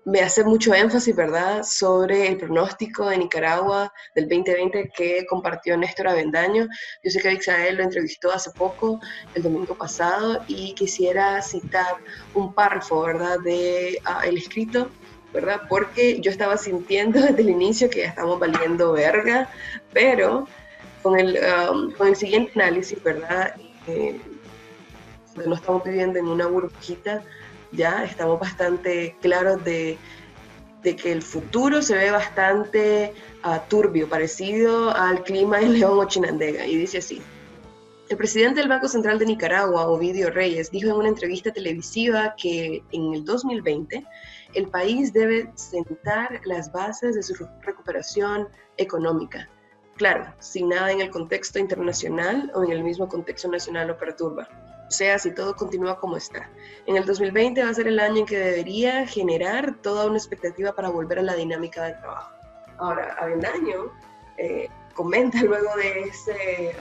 me 0.04 0.20
hace 0.20 0.42
mucho 0.44 0.74
énfasis, 0.74 1.14
¿verdad?, 1.14 1.62
sobre 1.62 2.28
el 2.28 2.36
pronóstico 2.36 3.08
de 3.08 3.18
Nicaragua 3.18 3.92
del 4.14 4.28
2020 4.28 4.90
que 4.94 5.24
compartió 5.26 5.76
Néstor 5.76 6.08
Avendaño. 6.08 6.66
Yo 7.04 7.10
sé 7.10 7.20
que 7.20 7.28
Vixael 7.28 7.76
lo 7.76 7.84
entrevistó 7.84 8.32
hace 8.32 8.50
poco, 8.50 9.00
el 9.34 9.42
domingo 9.42 9.76
pasado, 9.76 10.42
y 10.48 10.74
quisiera 10.74 11.40
citar 11.40 11.96
un 12.34 12.52
párrafo, 12.52 13.02
¿verdad?, 13.02 13.38
de 13.40 13.98
ah, 14.04 14.22
escrito, 14.26 14.90
¿verdad?, 15.32 15.62
porque 15.68 16.20
yo 16.20 16.30
estaba 16.30 16.56
sintiendo 16.56 17.20
desde 17.22 17.40
el 17.40 17.50
inicio 17.50 17.88
que 17.88 18.00
ya 18.00 18.08
estamos 18.08 18.40
valiendo 18.40 18.92
verga, 18.92 19.48
pero 19.92 20.48
con 21.02 21.18
el, 21.18 21.38
um, 21.70 21.92
con 21.92 22.08
el 22.08 22.16
siguiente 22.16 22.52
análisis, 22.56 23.00
¿verdad?, 23.02 23.54
eh, 23.86 24.20
no 25.46 25.54
estamos 25.54 25.82
viviendo 25.84 26.18
en 26.18 26.26
una 26.26 26.46
burbujita, 26.46 27.22
ya 27.72 28.04
estamos 28.04 28.38
bastante 28.38 29.16
claros 29.20 29.64
de, 29.64 29.98
que 30.82 31.12
el 31.12 31.22
futuro 31.22 31.80
se 31.82 31.96
ve 31.96 32.10
bastante 32.10 33.14
uh, 33.44 33.58
turbio, 33.68 34.08
parecido 34.08 34.94
al 34.94 35.22
clima 35.22 35.60
en 35.60 35.74
León 35.78 35.98
o 35.98 36.04
Chinandega. 36.06 36.66
Y 36.66 36.76
dice 36.76 36.98
así. 36.98 37.22
El 38.08 38.18
presidente 38.18 38.60
del 38.60 38.68
Banco 38.68 38.88
Central 38.88 39.18
de 39.18 39.24
Nicaragua, 39.24 39.86
Ovidio 39.86 40.28
Reyes, 40.28 40.70
dijo 40.70 40.90
en 40.90 40.96
una 40.96 41.08
entrevista 41.08 41.50
televisiva 41.50 42.34
que 42.36 42.82
en 42.92 43.14
el 43.14 43.24
2020 43.24 44.04
el 44.52 44.68
país 44.68 45.14
debe 45.14 45.50
sentar 45.54 46.40
las 46.44 46.70
bases 46.72 47.14
de 47.14 47.22
su 47.22 47.34
recuperación 47.62 48.48
económica. 48.76 49.48
Claro, 49.96 50.26
sin 50.40 50.68
nada 50.68 50.92
en 50.92 51.00
el 51.00 51.10
contexto 51.10 51.58
internacional 51.58 52.50
o 52.54 52.62
en 52.64 52.72
el 52.72 52.84
mismo 52.84 53.08
contexto 53.08 53.48
nacional 53.48 53.88
lo 53.88 53.96
perturba 53.96 54.46
sea, 54.92 55.18
si 55.18 55.32
todo 55.32 55.56
continúa 55.56 55.98
como 55.98 56.16
está. 56.16 56.48
En 56.86 56.96
el 56.96 57.04
2020 57.04 57.62
va 57.62 57.70
a 57.70 57.74
ser 57.74 57.88
el 57.88 57.98
año 57.98 58.18
en 58.18 58.26
que 58.26 58.38
debería 58.38 59.06
generar 59.06 59.74
toda 59.82 60.06
una 60.06 60.16
expectativa 60.16 60.72
para 60.74 60.90
volver 60.90 61.18
a 61.18 61.22
la 61.22 61.34
dinámica 61.34 61.84
de 61.84 61.92
trabajo. 61.94 62.32
Ahora, 62.78 63.16
Avendaño 63.18 63.92
eh, 64.38 64.68
comenta 64.94 65.42
luego 65.42 65.74
de 65.76 66.02
ese, 66.02 66.74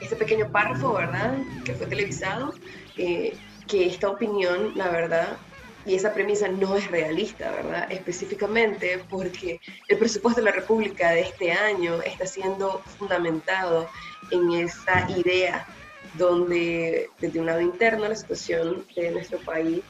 ese 0.00 0.16
pequeño 0.16 0.50
párrafo, 0.50 0.94
¿verdad?, 0.94 1.38
que 1.64 1.74
fue 1.74 1.86
televisado, 1.86 2.54
eh, 2.96 3.36
que 3.66 3.86
esta 3.86 4.08
opinión, 4.08 4.72
la 4.76 4.88
verdad, 4.88 5.38
y 5.86 5.94
esa 5.94 6.12
premisa 6.12 6.48
no 6.48 6.76
es 6.76 6.90
realista, 6.90 7.50
¿verdad? 7.52 7.90
Específicamente 7.90 9.02
porque 9.08 9.60
el 9.88 9.98
presupuesto 9.98 10.40
de 10.40 10.46
la 10.46 10.52
República 10.52 11.10
de 11.10 11.20
este 11.22 11.52
año 11.52 12.02
está 12.02 12.26
siendo 12.26 12.80
fundamentado 12.98 13.88
en 14.30 14.52
esa 14.52 15.08
idea 15.10 15.66
donde 16.14 17.08
desde 17.20 17.40
un 17.40 17.46
lado 17.46 17.60
interno 17.60 18.08
la 18.08 18.16
situación 18.16 18.84
de 18.96 19.10
nuestro 19.10 19.38
país 19.38 19.80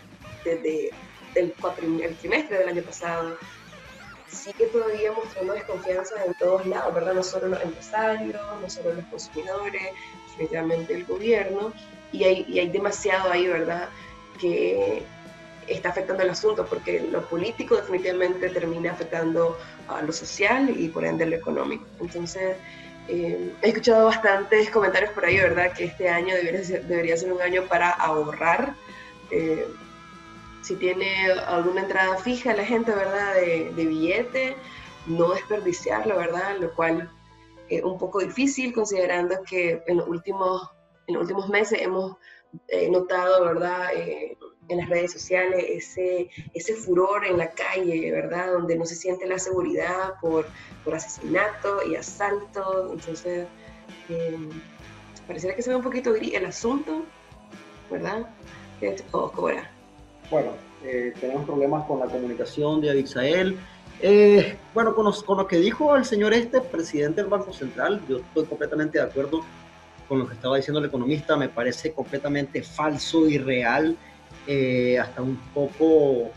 desde 0.45 0.91
el, 1.35 1.55
el 2.03 2.17
trimestre 2.17 2.59
del 2.59 2.69
año 2.69 2.83
pasado 2.83 3.37
sigue 4.31 4.67
todavía 4.67 5.13
mostrando 5.13 5.55
desconfianza 5.55 6.25
en 6.25 6.35
todos 6.35 6.65
lados, 6.67 6.95
¿verdad? 6.95 7.15
No 7.15 7.23
solo 7.23 7.49
los 7.49 7.63
empresarios, 7.63 8.41
no 8.61 8.71
solo 8.71 8.95
los 8.95 9.05
consumidores, 9.07 9.83
definitivamente 10.29 10.95
el 10.95 11.05
gobierno, 11.05 11.73
y 12.13 12.25
hay, 12.25 12.45
y 12.49 12.59
hay 12.59 12.69
demasiado 12.69 13.31
ahí, 13.31 13.47
¿verdad? 13.47 13.89
Que 14.41 15.03
está 15.67 15.91
afectando 15.91 16.23
el 16.23 16.31
asunto, 16.31 16.67
porque 16.67 17.01
lo 17.01 17.29
político 17.29 17.77
definitivamente 17.77 18.49
termina 18.51 18.93
afectando 18.93 19.59
a 19.89 20.03
lo 20.03 20.13
social 20.13 20.71
y 20.77 20.89
por 20.89 21.05
ende 21.05 21.27
lo 21.27 21.37
económico. 21.37 21.85
Entonces, 22.01 22.57
eh, 23.13 23.53
he 23.63 23.69
escuchado 23.69 24.07
bastantes 24.07 24.71
comentarios 24.71 25.11
por 25.11 25.25
ahí, 25.25 25.37
¿verdad? 25.37 25.73
Que 25.73 25.87
este 25.87 26.09
año 26.09 26.33
debería 26.37 27.17
ser, 27.17 27.33
un 27.33 27.43
año 27.43 27.65
para 27.65 27.91
ahorrar. 27.91 28.77
Eh, 29.33 29.67
si 30.63 30.77
tiene 30.77 31.33
alguna 31.33 31.81
entrada 31.81 32.17
fija 32.19 32.55
la 32.55 32.65
gente, 32.65 32.93
¿verdad? 32.93 33.35
De, 33.35 33.73
billete, 33.75 34.57
no 35.07 35.33
desperdiciarlo, 35.33 36.19
¿verdad? 36.19 36.59
Lo 36.61 36.73
cual 36.73 37.11
es 37.69 37.83
un 37.83 37.99
poco 37.99 38.21
difícil 38.21 38.73
considerando 38.73 39.43
que 39.43 39.83
en 39.89 39.97
los 39.97 40.07
últimos, 40.07 40.71
en 41.09 41.15
los 41.15 41.23
últimos 41.23 41.49
meses 41.49 41.83
hemos 41.83 42.17
eh, 42.69 42.89
notado, 42.91 43.45
¿verdad? 43.45 43.89
En 44.71 44.79
las 44.79 44.89
redes 44.89 45.13
sociales 45.13 45.65
ese, 45.69 46.31
ese 46.55 46.75
furor 46.75 47.27
en 47.27 47.39
la 47.39 47.51
calle, 47.51 48.11
¿verdad? 48.13 48.53
Donde 48.53 48.77
no 48.77 48.85
se 48.85 48.95
siente 48.95 49.27
la 49.27 49.39
seguridad 49.39 50.15
por, 50.21 50.47
por 50.85 50.95
asesinato 50.95 51.81
y 51.91 51.97
asalto. 51.97 52.93
Entonces, 52.93 53.47
eh, 54.09 54.49
pareciera 55.27 55.57
que 55.57 55.63
se 55.63 55.71
ve 55.71 55.77
un 55.77 55.83
poquito 55.83 56.13
gris 56.13 56.35
el 56.35 56.47
asunto, 56.47 57.03
¿verdad? 57.91 58.29
¿Cómo 59.11 59.49
era? 59.49 59.71
Bueno, 60.31 60.53
eh, 60.85 61.13
tenemos 61.21 61.45
problemas 61.45 61.87
con 61.87 62.01
la 62.01 62.07
comunicación 62.07 62.81
de 62.81 62.91
Abisael. 62.91 63.59
Eh, 64.01 64.57
bueno, 64.73 64.95
con, 64.95 65.13
con, 65.13 65.37
lo 65.37 65.47
que 65.47 65.59
dijo 65.59 65.95
el 65.97 66.05
señor 66.05 66.33
este, 66.33 66.61
presidente 66.61 67.21
del 67.21 67.31
Banco 67.31 67.53
Central, 67.53 68.01
yo 68.09 68.19
estoy 68.19 68.45
completamente 68.47 68.99
de 68.99 69.05
acuerdo 69.05 69.43
con 70.09 70.19
lo 70.19 70.27
que 70.27 70.35
estaba 70.35 70.57
diciendo 70.57 70.81
el 70.81 70.87
economista, 70.87 71.37
me 71.37 71.49
parece 71.49 71.93
completamente 71.93 72.63
falso 72.63 73.29
y 73.29 73.39
real, 73.39 73.97
eh, 74.47 74.99
hasta 74.99 75.23
un 75.23 75.37
poco, 75.55 76.31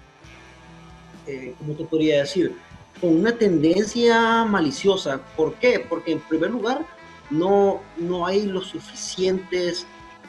eh, 1.28 1.56
¿cómo 1.58 1.74
te 1.74 1.86
podría 1.86 2.20
decir? 2.20 2.56
Con 3.00 3.18
una 3.18 3.38
tendencia 3.38 4.46
maliciosa. 4.46 5.20
¿Por 5.36 5.56
qué? 5.56 5.80
Porque 5.80 6.14
en 6.14 6.20
primer 6.20 6.52
lugar, 6.52 6.86
no, 7.30 7.82
no 7.98 8.26
hay 8.26 8.46
los 8.46 8.68
suficientes 8.68 9.86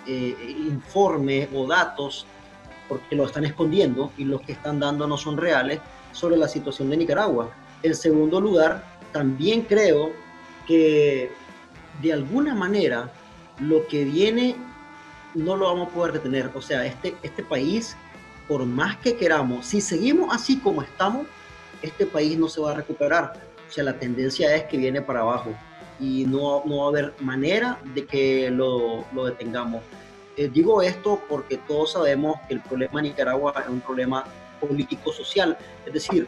eh, 0.07 0.57
informes 0.59 1.49
o 1.55 1.67
datos 1.67 2.27
porque 2.89 3.17
lo 3.17 3.25
están 3.25 3.45
escondiendo 3.45 4.13
y 4.19 4.25
los 4.25 4.43
que 4.43 4.53
están 4.53 4.79
dando 4.79 5.07
no 5.07 5.17
son 5.17 5.37
reales 5.37 5.81
sobre 6.13 6.37
la 6.37 6.49
situación 6.49 6.91
de 6.91 6.99
Nicaragua. 6.99 7.51
En 7.83 7.95
segundo 7.95 8.41
lugar, 8.41 8.85
también 9.13 9.63
creo 9.63 10.13
que 10.67 11.31
de 12.03 12.13
alguna 12.13 12.55
manera 12.55 13.11
lo 13.61 13.87
que 13.87 14.05
viene 14.05 14.57
no 15.35 15.57
lo 15.57 15.67
vamos 15.67 15.89
a 15.89 15.91
poder 15.91 16.13
detener. 16.15 16.51
O 16.55 16.63
sea, 16.63 16.85
este, 16.87 17.17
este 17.23 17.43
país, 17.43 17.97
por 18.49 18.65
más 18.65 18.97
que 18.99 19.17
queramos, 19.17 19.67
si 19.67 19.81
seguimos 19.81 20.35
así 20.35 20.59
como 20.59 20.83
estamos, 20.83 21.27
este 21.83 22.07
país 22.07 22.39
no 22.39 22.49
se 22.49 22.61
va 22.61 22.73
a 22.73 22.75
recuperar. 22.75 23.33
O 23.69 23.73
sea, 23.73 23.85
la 23.85 23.99
tendencia 23.99 24.55
es 24.55 24.65
que 24.65 24.77
viene 24.77 25.03
para 25.03 25.21
abajo 25.21 25.55
y 26.01 26.25
no, 26.27 26.63
no 26.65 26.79
va 26.79 26.85
a 26.85 26.89
haber 26.89 27.15
manera 27.21 27.79
de 27.95 28.07
que 28.07 28.51
lo, 28.51 29.05
lo 29.13 29.27
detengamos. 29.27 29.83
Eh, 30.37 30.51
digo 30.53 30.83
esto 30.83 31.23
porque 31.29 31.59
todos 31.59 31.93
sabemos 31.93 32.37
que 32.49 32.55
el 32.55 32.61
problema 32.61 33.01
de 33.01 33.09
Nicaragua 33.09 33.55
es 33.63 33.69
un 33.69 33.81
problema 33.81 34.25
político-social, 34.61 35.57
es 35.87 35.93
decir, 35.93 36.27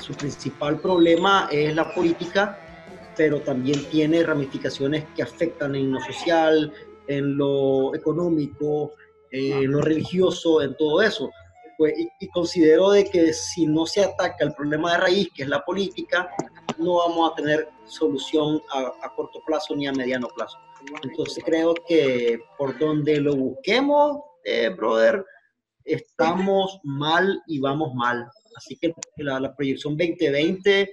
su 0.00 0.12
principal 0.14 0.78
problema 0.78 1.48
es 1.50 1.74
la 1.74 1.94
política, 1.94 2.58
pero 3.16 3.40
también 3.40 3.84
tiene 3.90 4.22
ramificaciones 4.22 5.04
que 5.14 5.22
afectan 5.22 5.74
en 5.74 5.92
lo 5.92 6.00
social, 6.00 6.72
en 7.06 7.36
lo 7.36 7.94
económico, 7.94 8.92
en 9.30 9.72
lo 9.72 9.80
religioso, 9.80 10.62
en 10.62 10.76
todo 10.76 11.02
eso. 11.02 11.30
Pues, 11.78 11.94
y, 12.20 12.28
considero 12.28 12.90
de 12.90 13.04
que 13.04 13.32
si 13.32 13.66
no 13.66 13.86
se 13.86 14.04
ataca 14.04 14.44
el 14.44 14.52
problema 14.52 14.92
de 14.92 14.98
raíz, 14.98 15.28
que 15.34 15.42
es 15.42 15.48
la 15.48 15.64
política, 15.64 16.30
no 16.78 16.96
vamos 16.96 17.32
a 17.32 17.34
tener 17.34 17.68
solución 17.86 18.60
a, 18.72 18.92
a 19.02 19.14
corto 19.16 19.40
plazo 19.46 19.74
ni 19.74 19.86
a 19.86 19.92
mediano 19.92 20.28
plazo. 20.28 20.58
Entonces 21.02 21.42
creo 21.44 21.74
que 21.86 22.40
por 22.58 22.78
donde 22.78 23.20
lo 23.20 23.36
busquemos, 23.36 24.20
eh, 24.44 24.68
brother, 24.68 25.24
estamos 25.84 26.78
mal 26.82 27.42
y 27.46 27.60
vamos 27.60 27.94
mal. 27.94 28.28
Así 28.56 28.76
que 28.76 28.92
la, 29.16 29.40
la, 29.40 29.54
proyección 29.54 29.96
2020, 29.96 30.92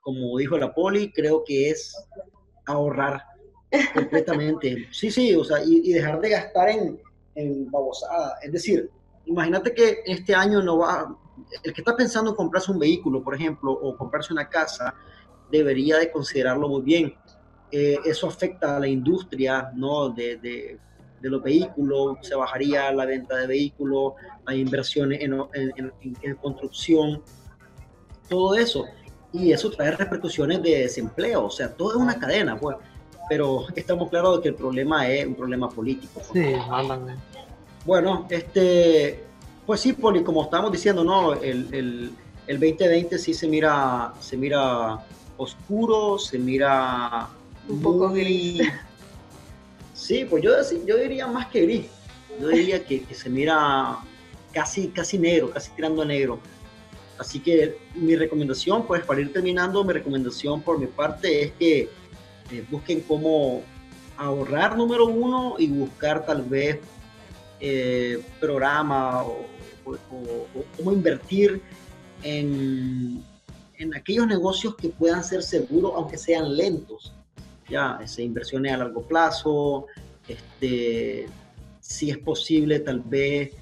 como 0.00 0.38
dijo 0.38 0.56
la 0.56 0.72
poli, 0.74 1.12
creo 1.12 1.42
que 1.44 1.70
es 1.70 1.94
ahorrar 2.66 3.22
completamente. 3.94 4.88
Sí, 4.90 5.10
sí, 5.10 5.34
o 5.34 5.44
sea, 5.44 5.62
y, 5.64 5.80
y 5.84 5.92
dejar 5.92 6.20
de 6.20 6.30
gastar 6.30 6.68
en, 6.70 7.00
en 7.34 7.70
babosada. 7.70 8.38
Es 8.42 8.52
decir, 8.52 8.90
imagínate 9.26 9.72
que 9.72 9.98
este 10.06 10.34
año 10.34 10.62
no 10.62 10.78
va, 10.78 11.16
el 11.62 11.72
que 11.72 11.80
está 11.80 11.96
pensando 11.96 12.30
en 12.30 12.36
comprarse 12.36 12.72
un 12.72 12.78
vehículo, 12.78 13.22
por 13.22 13.34
ejemplo, 13.34 13.72
o 13.72 13.96
comprarse 13.96 14.32
una 14.32 14.48
casa, 14.48 14.94
debería 15.50 15.98
de 15.98 16.10
considerarlo 16.10 16.68
muy 16.68 16.82
bien. 16.82 17.14
Eh, 17.70 17.98
eso 18.04 18.28
afecta 18.28 18.76
a 18.76 18.80
la 18.80 18.88
industria 18.88 19.70
¿no? 19.74 20.08
de, 20.10 20.36
de, 20.36 20.78
de, 21.20 21.30
los 21.30 21.42
vehículos, 21.42 22.18
se 22.22 22.34
bajaría 22.34 22.92
la 22.92 23.04
venta 23.04 23.36
de 23.36 23.46
vehículos, 23.46 24.14
hay 24.44 24.60
inversiones 24.60 25.20
en, 25.20 25.34
en, 25.52 25.92
en, 26.22 26.34
construcción, 26.36 27.22
todo 28.28 28.54
eso. 28.54 28.86
Y 29.32 29.52
eso 29.52 29.70
trae 29.70 29.90
repercusiones 29.90 30.62
de 30.62 30.82
desempleo, 30.82 31.46
o 31.46 31.50
sea, 31.50 31.74
todo 31.74 31.90
es 31.90 31.96
una 31.96 32.18
cadena, 32.18 32.58
pues. 32.58 32.76
Pero 33.28 33.66
estamos 33.74 34.08
claros 34.08 34.36
de 34.36 34.42
que 34.42 34.48
el 34.50 34.54
problema 34.54 35.08
es 35.08 35.26
un 35.26 35.34
problema 35.34 35.68
político. 35.68 36.22
Sí, 36.32 36.54
Bueno, 37.84 38.26
este, 38.30 39.24
pues 39.66 39.80
sí, 39.80 39.92
Poli, 39.92 40.22
como 40.22 40.44
estamos 40.44 40.70
diciendo, 40.70 41.02
¿no? 41.02 41.34
El, 41.34 41.68
el, 41.74 42.12
el 42.46 42.60
2020 42.60 43.18
sí 43.18 43.34
se 43.34 43.48
mira, 43.48 44.14
se 44.20 44.36
mira 44.36 45.04
oscuro, 45.36 46.18
se 46.18 46.38
mira 46.38 47.28
un 47.68 47.82
poco 47.82 48.10
gris. 48.10 48.62
Sí, 49.96 50.26
pues 50.28 50.42
yo, 50.42 50.52
yo 50.86 50.98
diría 50.98 51.26
más 51.26 51.46
que 51.46 51.62
gris. 51.62 51.86
Yo 52.38 52.48
diría 52.48 52.84
que, 52.84 53.02
que, 53.02 53.14
se 53.14 53.30
mira 53.30 53.96
casi, 54.52 54.88
casi 54.88 55.18
negro, 55.18 55.50
casi 55.50 55.70
tirando 55.70 56.02
a 56.02 56.04
negro. 56.04 56.38
Así 57.18 57.40
que 57.40 57.78
mi 57.94 58.14
recomendación, 58.14 58.86
pues 58.86 59.02
para 59.04 59.22
ir 59.22 59.32
terminando, 59.32 59.82
mi 59.82 59.94
recomendación 59.94 60.60
por 60.60 60.78
mi 60.78 60.86
parte 60.86 61.44
es 61.44 61.52
que 61.52 61.88
eh, 62.50 62.64
busquen 62.70 63.00
cómo 63.00 63.62
ahorrar 64.16 64.76
número 64.76 65.06
uno 65.06 65.56
y 65.58 65.68
buscar 65.68 66.24
tal 66.24 66.42
vez 66.42 66.80
eh, 67.60 68.22
programa 68.40 69.22
o, 69.24 69.46
cómo 70.76 70.92
invertir 70.92 71.60
en, 72.22 73.22
en 73.78 73.94
aquellos 73.94 74.26
negocios 74.26 74.74
que 74.74 74.88
puedan 74.88 75.22
ser 75.22 75.42
seguros, 75.42 75.92
aunque 75.94 76.18
sean 76.18 76.56
lentos 76.56 77.12
ya, 77.68 77.98
ese, 78.02 78.22
inversiones 78.22 78.72
a 78.72 78.76
largo 78.78 79.02
plazo, 79.02 79.86
este, 80.28 81.26
si 81.80 82.10
es 82.10 82.18
posible 82.18 82.80
tal 82.80 83.00
vez 83.00 83.52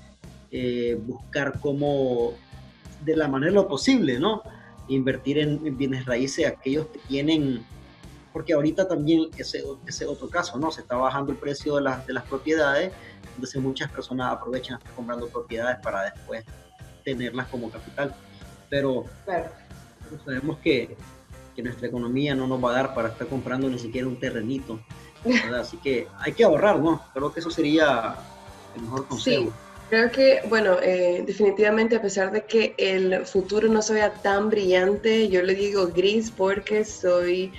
eh, 0.51 0.99
buscar 1.01 1.59
cómo, 1.61 2.35
de 3.05 3.16
la 3.16 3.29
manera 3.29 3.53
lo 3.53 3.68
posible, 3.68 4.18
¿no? 4.18 4.42
Invertir 4.88 5.38
en, 5.38 5.77
bienes 5.77 6.05
raíces, 6.05 6.47
aquellos 6.47 6.87
que 6.88 6.99
tienen, 7.09 7.64
porque 8.35 8.53
ahorita 8.53 8.87
también 8.87 9.31
ese, 9.38 9.64
ese 9.87 10.07
otro 10.07 10.29
caso, 10.29 10.59
¿no? 10.59 10.70
Se 10.70 10.83
está 10.83 10.97
bajando 10.97 11.33
el 11.33 11.38
precio 11.38 11.77
de, 11.77 11.83
las 11.83 12.07
de 12.07 12.12
las 12.12 12.25
propiedades, 12.25 12.92
entonces 13.35 13.62
muchas 13.62 13.90
personas 13.90 14.33
aprovechan 14.33 14.77
estar 14.77 14.92
comprando 14.92 15.29
propiedades 15.29 15.79
para 15.79 16.03
después 16.03 16.44
tenerlas 17.05 17.47
como 17.47 17.70
capital. 17.70 18.14
Pero 18.68 19.05
claro. 19.25 19.49
sabemos 20.25 20.59
que 20.59 20.97
que 21.55 21.62
nuestra 21.62 21.87
economía 21.87 22.35
no 22.35 22.47
nos 22.47 22.62
va 22.62 22.70
a 22.70 22.75
dar 22.75 22.94
para 22.94 23.09
estar 23.11 23.27
comprando 23.29 23.68
ni 23.68 23.79
siquiera 23.79 24.07
un 24.09 24.18
terrenito. 24.18 24.81
¿verdad? 25.25 25.61
Así 25.61 25.77
que 25.79 26.09
hay 26.18 26.33
que 26.33 26.44
ahorrar, 26.44 26.81
¿no? 26.81 27.01
Creo 27.14 27.33
que 27.33 27.40
eso 27.40 27.51
sería 27.51 28.16
el 28.77 28.83
mejor 28.83 29.07
consejo. 29.07 29.44
Sí. 29.44 29.51
Creo 29.88 30.11
que, 30.11 30.40
bueno, 30.49 30.79
eh, 30.83 31.23
definitivamente 31.27 31.97
a 31.97 32.03
pesar 32.03 32.33
de 32.33 32.44
que 32.44 32.75
el 32.79 33.25
futuro 33.27 33.68
no 33.68 33.81
se 33.83 33.94
vea 33.94 34.12
tan 34.12 34.51
brillante, 34.51 35.29
yo 35.29 35.42
le 35.42 35.55
digo 35.55 35.88
gris 35.94 36.31
porque 36.31 36.85
soy 36.85 37.53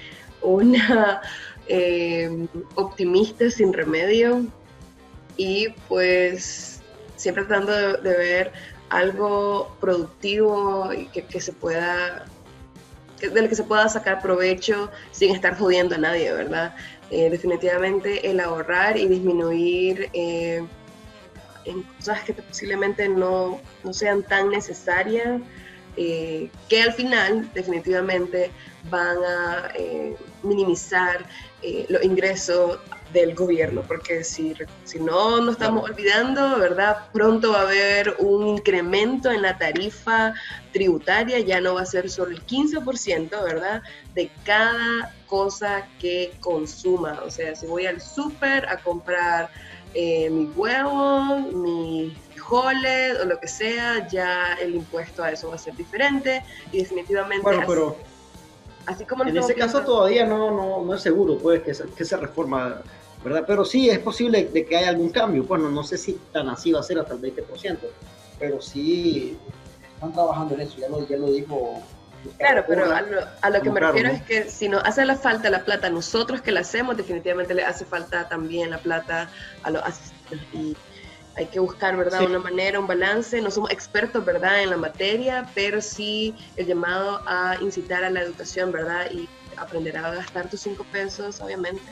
una 0.45 1.21
eh, 1.67 2.47
optimista 2.75 3.49
sin 3.49 3.73
remedio 3.73 4.45
y 5.35 5.69
pues 5.87 6.81
siempre 7.15 7.43
tratando 7.45 7.97
de, 8.01 8.17
ver 8.17 8.51
algo 8.89 9.75
productivo 9.79 10.93
y 10.93 11.07
que, 11.07 11.25
que 11.25 11.41
se 11.41 11.53
pueda 11.53 12.25
del 13.19 13.49
que 13.49 13.55
se 13.55 13.63
pueda 13.63 13.89
sacar 13.89 14.21
provecho 14.21 14.91
sin 15.11 15.33
estar 15.33 15.57
jodiendo 15.57 15.95
a 15.95 15.97
nadie, 15.97 16.31
¿verdad? 16.31 16.75
Eh, 17.09 17.29
definitivamente 17.29 18.29
el 18.29 18.39
ahorrar 18.39 18.97
y 18.97 19.07
disminuir 19.07 20.09
eh, 20.13 20.63
en 21.63 21.81
cosas 21.81 22.23
que 22.23 22.33
posiblemente 22.33 23.07
no, 23.09 23.59
no 23.83 23.93
sean 23.93 24.21
tan 24.21 24.49
necesarias, 24.49 25.41
que 25.95 26.83
al 26.83 26.91
final 26.91 27.49
definitivamente 27.53 28.51
van 28.89 29.17
a 29.23 29.71
eh, 29.75 30.15
minimizar 30.43 31.25
eh, 31.61 31.85
los 31.89 32.03
ingresos 32.03 32.79
del 33.13 33.33
gobierno, 33.33 33.81
porque 33.87 34.23
si, 34.23 34.53
si 34.83 34.99
no 34.99 35.39
nos 35.39 35.53
estamos 35.53 35.89
olvidando, 35.89 36.59
¿verdad? 36.59 37.07
Pronto 37.13 37.53
va 37.53 37.59
a 37.59 37.61
haber 37.61 38.15
un 38.19 38.47
incremento 38.47 39.31
en 39.31 39.41
la 39.41 39.57
tarifa 39.57 40.33
tributaria, 40.73 41.39
ya 41.39 41.61
no 41.61 41.75
va 41.75 41.81
a 41.81 41.85
ser 41.85 42.09
solo 42.09 42.31
el 42.31 42.45
15%, 42.45 43.29
¿verdad? 43.43 43.81
De 44.13 44.29
cada 44.43 45.13
cosa 45.27 45.87
que 45.99 46.33
consuma. 46.41 47.21
O 47.25 47.31
sea, 47.31 47.55
si 47.55 47.65
voy 47.65 47.85
al 47.85 48.01
súper 48.01 48.67
a 48.67 48.77
comprar 48.77 49.49
eh, 49.93 50.29
mi 50.29 50.51
huevo, 50.55 51.39
mi 51.53 52.15
frijoles 52.31 53.17
o 53.21 53.25
lo 53.25 53.39
que 53.39 53.47
sea, 53.47 54.07
ya 54.09 54.55
el 54.61 54.75
impuesto 54.75 55.23
a 55.23 55.31
eso 55.31 55.49
va 55.49 55.55
a 55.55 55.57
ser 55.57 55.75
diferente 55.75 56.43
y 56.73 56.79
definitivamente... 56.79 57.43
Bueno, 57.43 57.63
pero 57.65 57.97
Así 58.85 59.05
como 59.05 59.23
en 59.23 59.35
ese 59.35 59.55
caso 59.55 59.81
todavía 59.81 60.25
no, 60.25 60.51
no, 60.51 60.83
no 60.83 60.93
es 60.93 61.01
seguro 61.01 61.37
pues 61.37 61.61
que, 61.61 61.73
que 61.95 62.05
se 62.05 62.17
reforma, 62.17 62.81
¿verdad? 63.23 63.43
Pero 63.47 63.65
sí 63.65 63.89
es 63.89 63.99
posible 63.99 64.45
de 64.45 64.65
que 64.65 64.77
haya 64.77 64.89
algún 64.89 65.09
cambio. 65.09 65.43
Bueno, 65.43 65.69
no 65.69 65.83
sé 65.83 65.97
si 65.97 66.13
tan 66.31 66.49
así 66.49 66.71
va 66.71 66.79
a 66.79 66.83
ser 66.83 66.99
hasta 66.99 67.13
el 67.13 67.21
20%, 67.21 67.77
pero 68.39 68.61
sí 68.61 69.37
están 69.95 70.13
trabajando 70.13 70.55
en 70.55 70.61
eso, 70.61 70.77
ya 70.77 70.89
lo, 70.89 71.07
ya 71.07 71.17
lo 71.17 71.31
dijo. 71.31 71.81
Claro, 72.37 72.63
pero 72.67 72.91
a 72.91 73.01
lo, 73.01 73.21
a 73.41 73.49
lo 73.51 73.61
que 73.61 73.69
me 73.69 73.79
refiero 73.79 74.09
es 74.09 74.23
que 74.23 74.49
si 74.49 74.67
nos 74.67 74.83
hace 74.83 75.05
la 75.05 75.15
falta 75.15 75.49
la 75.51 75.63
plata 75.63 75.87
a 75.87 75.89
nosotros 75.91 76.41
que 76.41 76.51
la 76.51 76.61
hacemos, 76.61 76.97
definitivamente 76.97 77.53
le 77.53 77.63
hace 77.63 77.85
falta 77.85 78.27
también 78.27 78.71
la 78.71 78.79
plata 78.79 79.29
a 79.61 79.69
los 79.69 79.83
asistentes. 79.83 80.15
Y 80.53 80.75
hay 81.35 81.47
que 81.47 81.59
buscar, 81.59 81.97
¿verdad? 81.97 82.23
Una 82.25 82.39
manera, 82.39 82.79
un 82.79 82.87
balance. 82.87 83.41
No 83.41 83.51
somos 83.51 83.71
expertos, 83.71 84.23
¿verdad? 84.23 84.63
En 84.63 84.69
la 84.69 84.77
materia, 84.77 85.49
pero 85.53 85.81
sí 85.81 86.33
el 86.55 86.65
llamado 86.65 87.21
a 87.25 87.57
incitar 87.61 88.03
a 88.03 88.09
la 88.09 88.21
educación, 88.21 88.71
¿verdad? 88.71 89.11
Y 89.11 89.27
aprender 89.57 89.97
a 89.97 90.11
gastar 90.11 90.49
tus 90.49 90.61
cinco 90.61 90.85
pesos, 90.91 91.41
obviamente. 91.41 91.83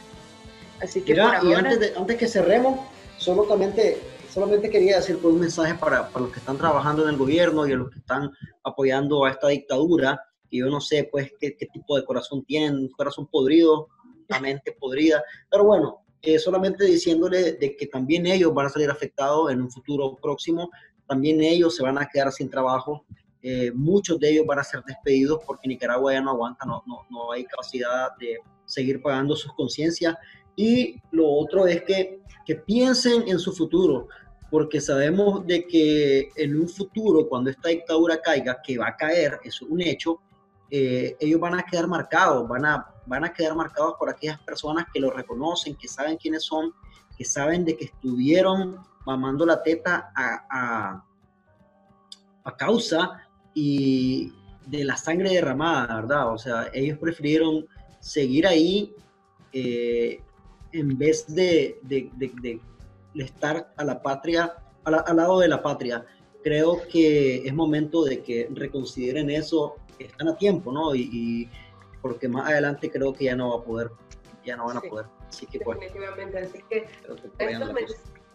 Así 0.81 1.01
que 1.01 1.13
Mira, 1.13 1.41
y 1.43 1.53
antes, 1.53 1.95
antes 1.95 2.17
que 2.17 2.27
cerremos, 2.27 2.79
solamente, 3.17 4.01
solamente 4.33 4.69
quería 4.69 4.97
decir 4.97 5.17
pues, 5.19 5.33
un 5.33 5.41
mensaje 5.41 5.75
para, 5.75 6.09
para, 6.09 6.25
los 6.25 6.33
que 6.33 6.39
están 6.39 6.57
trabajando 6.57 7.03
en 7.03 7.09
el 7.09 7.17
gobierno 7.17 7.67
y 7.67 7.73
a 7.73 7.75
los 7.75 7.89
que 7.89 7.99
están 7.99 8.31
apoyando 8.63 9.25
a 9.25 9.31
esta 9.31 9.49
dictadura. 9.49 10.21
Y 10.49 10.59
yo 10.59 10.67
no 10.67 10.79
sé, 10.79 11.09
pues, 11.11 11.31
qué, 11.39 11.55
qué 11.57 11.65
tipo 11.67 11.97
de 11.97 12.05
corazón 12.05 12.45
tienen, 12.45 12.75
un 12.75 12.89
corazón 12.89 13.27
podrido, 13.27 13.89
una 14.29 14.39
mente 14.39 14.71
podrida. 14.71 15.21
Pero 15.49 15.65
bueno, 15.65 16.02
eh, 16.23 16.39
solamente 16.39 16.85
diciéndole 16.85 17.53
de 17.53 17.75
que 17.75 17.87
también 17.87 18.25
ellos 18.25 18.53
van 18.53 18.67
a 18.67 18.69
salir 18.69 18.89
afectados 18.89 19.51
en 19.51 19.61
un 19.61 19.69
futuro 19.69 20.15
próximo, 20.21 20.71
también 21.05 21.41
ellos 21.41 21.75
se 21.75 21.83
van 21.83 21.97
a 21.97 22.07
quedar 22.07 22.31
sin 22.31 22.49
trabajo, 22.49 23.05
eh, 23.41 23.73
muchos 23.75 24.17
de 24.21 24.31
ellos 24.31 24.45
van 24.45 24.59
a 24.59 24.63
ser 24.63 24.81
despedidos 24.87 25.41
porque 25.45 25.67
Nicaragua 25.67 26.13
ya 26.13 26.21
no 26.21 26.31
aguanta, 26.31 26.65
no, 26.65 26.81
no, 26.87 27.05
no 27.09 27.33
hay 27.33 27.43
capacidad 27.43 28.15
de 28.17 28.39
seguir 28.65 29.01
pagando 29.01 29.35
sus 29.35 29.53
conciencias. 29.53 30.15
Y 30.55 30.95
lo 31.11 31.29
otro 31.29 31.67
es 31.67 31.83
que, 31.83 32.21
que 32.45 32.55
piensen 32.55 33.27
en 33.27 33.39
su 33.39 33.51
futuro, 33.51 34.07
porque 34.49 34.79
sabemos 34.79 35.45
de 35.45 35.67
que 35.67 36.29
en 36.37 36.57
un 36.57 36.69
futuro, 36.69 37.27
cuando 37.27 37.49
esta 37.49 37.67
dictadura 37.67 38.21
caiga, 38.21 38.61
que 38.65 38.77
va 38.77 38.87
a 38.87 38.95
caer, 38.95 39.39
es 39.43 39.61
un 39.61 39.81
hecho, 39.81 40.21
eh, 40.69 41.17
ellos 41.19 41.41
van 41.41 41.59
a 41.59 41.63
quedar 41.63 41.87
marcados, 41.87 42.47
van 42.47 42.65
a, 42.65 42.92
van 43.05 43.23
a 43.23 43.33
quedar 43.33 43.55
marcados 43.55 43.95
por 43.97 44.09
aquellas 44.09 44.39
personas 44.39 44.85
que 44.93 44.99
lo 44.99 45.11
reconocen, 45.11 45.75
que 45.75 45.87
saben 45.87 46.17
quiénes 46.17 46.43
son, 46.43 46.73
que 47.17 47.25
saben 47.25 47.65
de 47.65 47.77
que 47.77 47.85
estuvieron 47.85 48.79
mamando 49.05 49.45
la 49.45 49.61
teta 49.61 50.11
a, 50.15 51.03
a, 52.43 52.57
causa 52.57 53.27
y 53.53 54.31
de 54.67 54.83
la 54.85 54.95
sangre 54.95 55.31
derramada, 55.31 55.95
¿verdad? 55.95 56.31
O 56.31 56.37
sea, 56.37 56.69
ellos 56.73 56.97
prefirieron 56.99 57.65
seguir 57.99 58.47
ahí 58.47 58.93
eh, 59.51 60.21
en 60.71 60.97
vez 60.97 61.25
de, 61.27 61.79
de, 61.83 62.09
de, 62.15 62.61
estar 63.15 63.73
a 63.75 63.83
la 63.83 64.01
patria, 64.01 64.53
al 64.83 65.15
lado 65.15 65.39
de 65.39 65.47
la 65.47 65.61
patria. 65.61 66.05
Creo 66.43 66.81
que 66.91 67.45
es 67.47 67.53
momento 67.53 68.03
de 68.03 68.21
que 68.21 68.49
reconsideren 68.51 69.29
eso 69.29 69.75
están 69.99 70.27
a 70.27 70.37
tiempo, 70.37 70.71
¿no? 70.71 70.95
Y, 70.95 71.49
porque 72.03 72.27
más 72.27 72.47
adelante 72.47 72.91
creo 72.91 73.13
que 73.13 73.25
ya 73.25 73.35
no 73.35 73.49
va 73.49 73.61
a 73.61 73.65
poder, 73.65 73.89
ya 74.45 74.55
no 74.55 74.67
van 74.67 74.77
a 74.77 74.81
poder. 74.81 75.05
Así 75.27 75.47
que 75.47 75.57
Definitivamente, 75.57 76.37
así 76.37 76.63
que, 76.69 76.87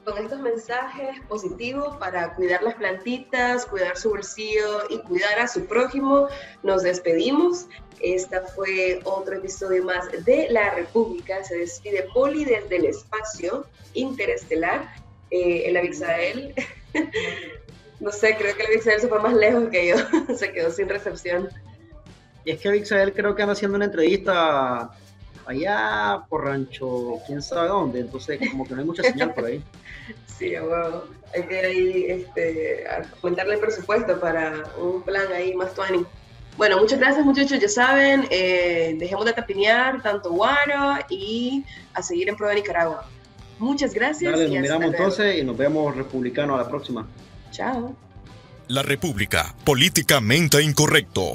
con 0.05 0.19
estos 0.19 0.41
mensajes 0.41 1.21
positivos 1.29 1.97
para 1.99 2.35
cuidar 2.35 2.63
las 2.63 2.75
plantitas, 2.75 3.67
cuidar 3.67 3.97
su 3.97 4.09
bolsillo 4.09 4.89
y 4.89 4.99
cuidar 5.03 5.39
a 5.39 5.47
su 5.47 5.67
prójimo, 5.67 6.29
nos 6.63 6.83
despedimos. 6.83 7.69
Esta 8.01 8.43
fue 8.43 9.01
otro 9.05 9.37
episodio 9.37 9.85
más 9.85 10.07
de 10.25 10.49
La 10.51 10.75
República. 10.75 11.45
Se 11.45 11.59
despide 11.59 12.09
Poli 12.15 12.47
desde 12.47 12.77
el 12.77 12.87
espacio 12.87 13.67
interestelar. 13.93 14.89
Eh, 15.31 15.65
el 15.67 15.77
Avixael 15.77 16.55
No 18.01 18.13
sé, 18.13 18.37
creo 18.39 18.57
que 18.57 18.63
el 18.63 18.75
Vixael 18.75 19.01
se 19.01 19.09
fue 19.09 19.21
más 19.21 19.35
lejos 19.35 19.69
que 19.71 19.89
yo. 19.89 19.97
se 20.37 20.53
quedó 20.53 20.71
sin 20.71 20.89
recepción. 20.89 21.49
Y 22.49 22.53
es 22.53 22.61
que 22.61 22.71
Vixael 22.71 23.13
creo 23.13 23.35
que 23.35 23.43
anda 23.43 23.53
haciendo 23.53 23.77
una 23.77 23.85
entrevista 23.85 24.91
allá 25.45 26.23
por 26.31 26.47
rancho, 26.47 27.19
quién 27.27 27.43
sabe 27.43 27.69
dónde, 27.69 28.01
entonces 28.01 28.41
como 28.51 28.67
que 28.67 28.73
no 28.73 28.81
hay 28.81 28.87
mucha 28.87 29.03
señal 29.03 29.35
por 29.35 29.45
ahí. 29.45 29.63
Sí, 30.39 30.55
bueno, 30.57 31.03
hay 31.35 31.43
que 31.43 31.59
ahí 31.59 32.05
este, 32.09 32.85
aumentarle 33.21 33.55
el 33.55 33.61
presupuesto 33.61 34.21
para 34.21 34.63
un 34.81 35.03
plan 35.03 35.27
ahí 35.35 35.53
más 35.53 35.75
tuani. 35.75 36.07
Bueno, 36.57 36.79
muchas 36.79 37.01
gracias 37.01 37.27
muchachos, 37.27 37.59
ya 37.59 37.69
saben, 37.69 38.27
eh, 38.31 38.95
dejemos 38.99 39.27
de 39.27 39.33
tapinear 39.33 40.01
tanto 40.01 40.31
Guaro 40.31 41.05
y 41.11 41.65
a 41.93 42.03
seguir 42.03 42.29
en 42.29 42.37
prueba 42.37 42.55
de 42.55 42.61
Nicaragua. 42.61 43.05
Muchas 43.59 43.93
gracias. 43.93 44.31
Dale, 44.31 44.45
nos 44.49 44.61
miramos 44.61 44.87
entonces 44.87 45.39
y 45.39 45.45
nos 45.45 45.57
vemos 45.57 45.95
republicanos 45.95 46.59
a 46.59 46.63
la 46.63 46.69
próxima. 46.69 47.07
Chao. 47.51 47.97
La 48.69 48.83
República, 48.83 49.55
políticamente 49.65 50.63
incorrecto. 50.63 51.35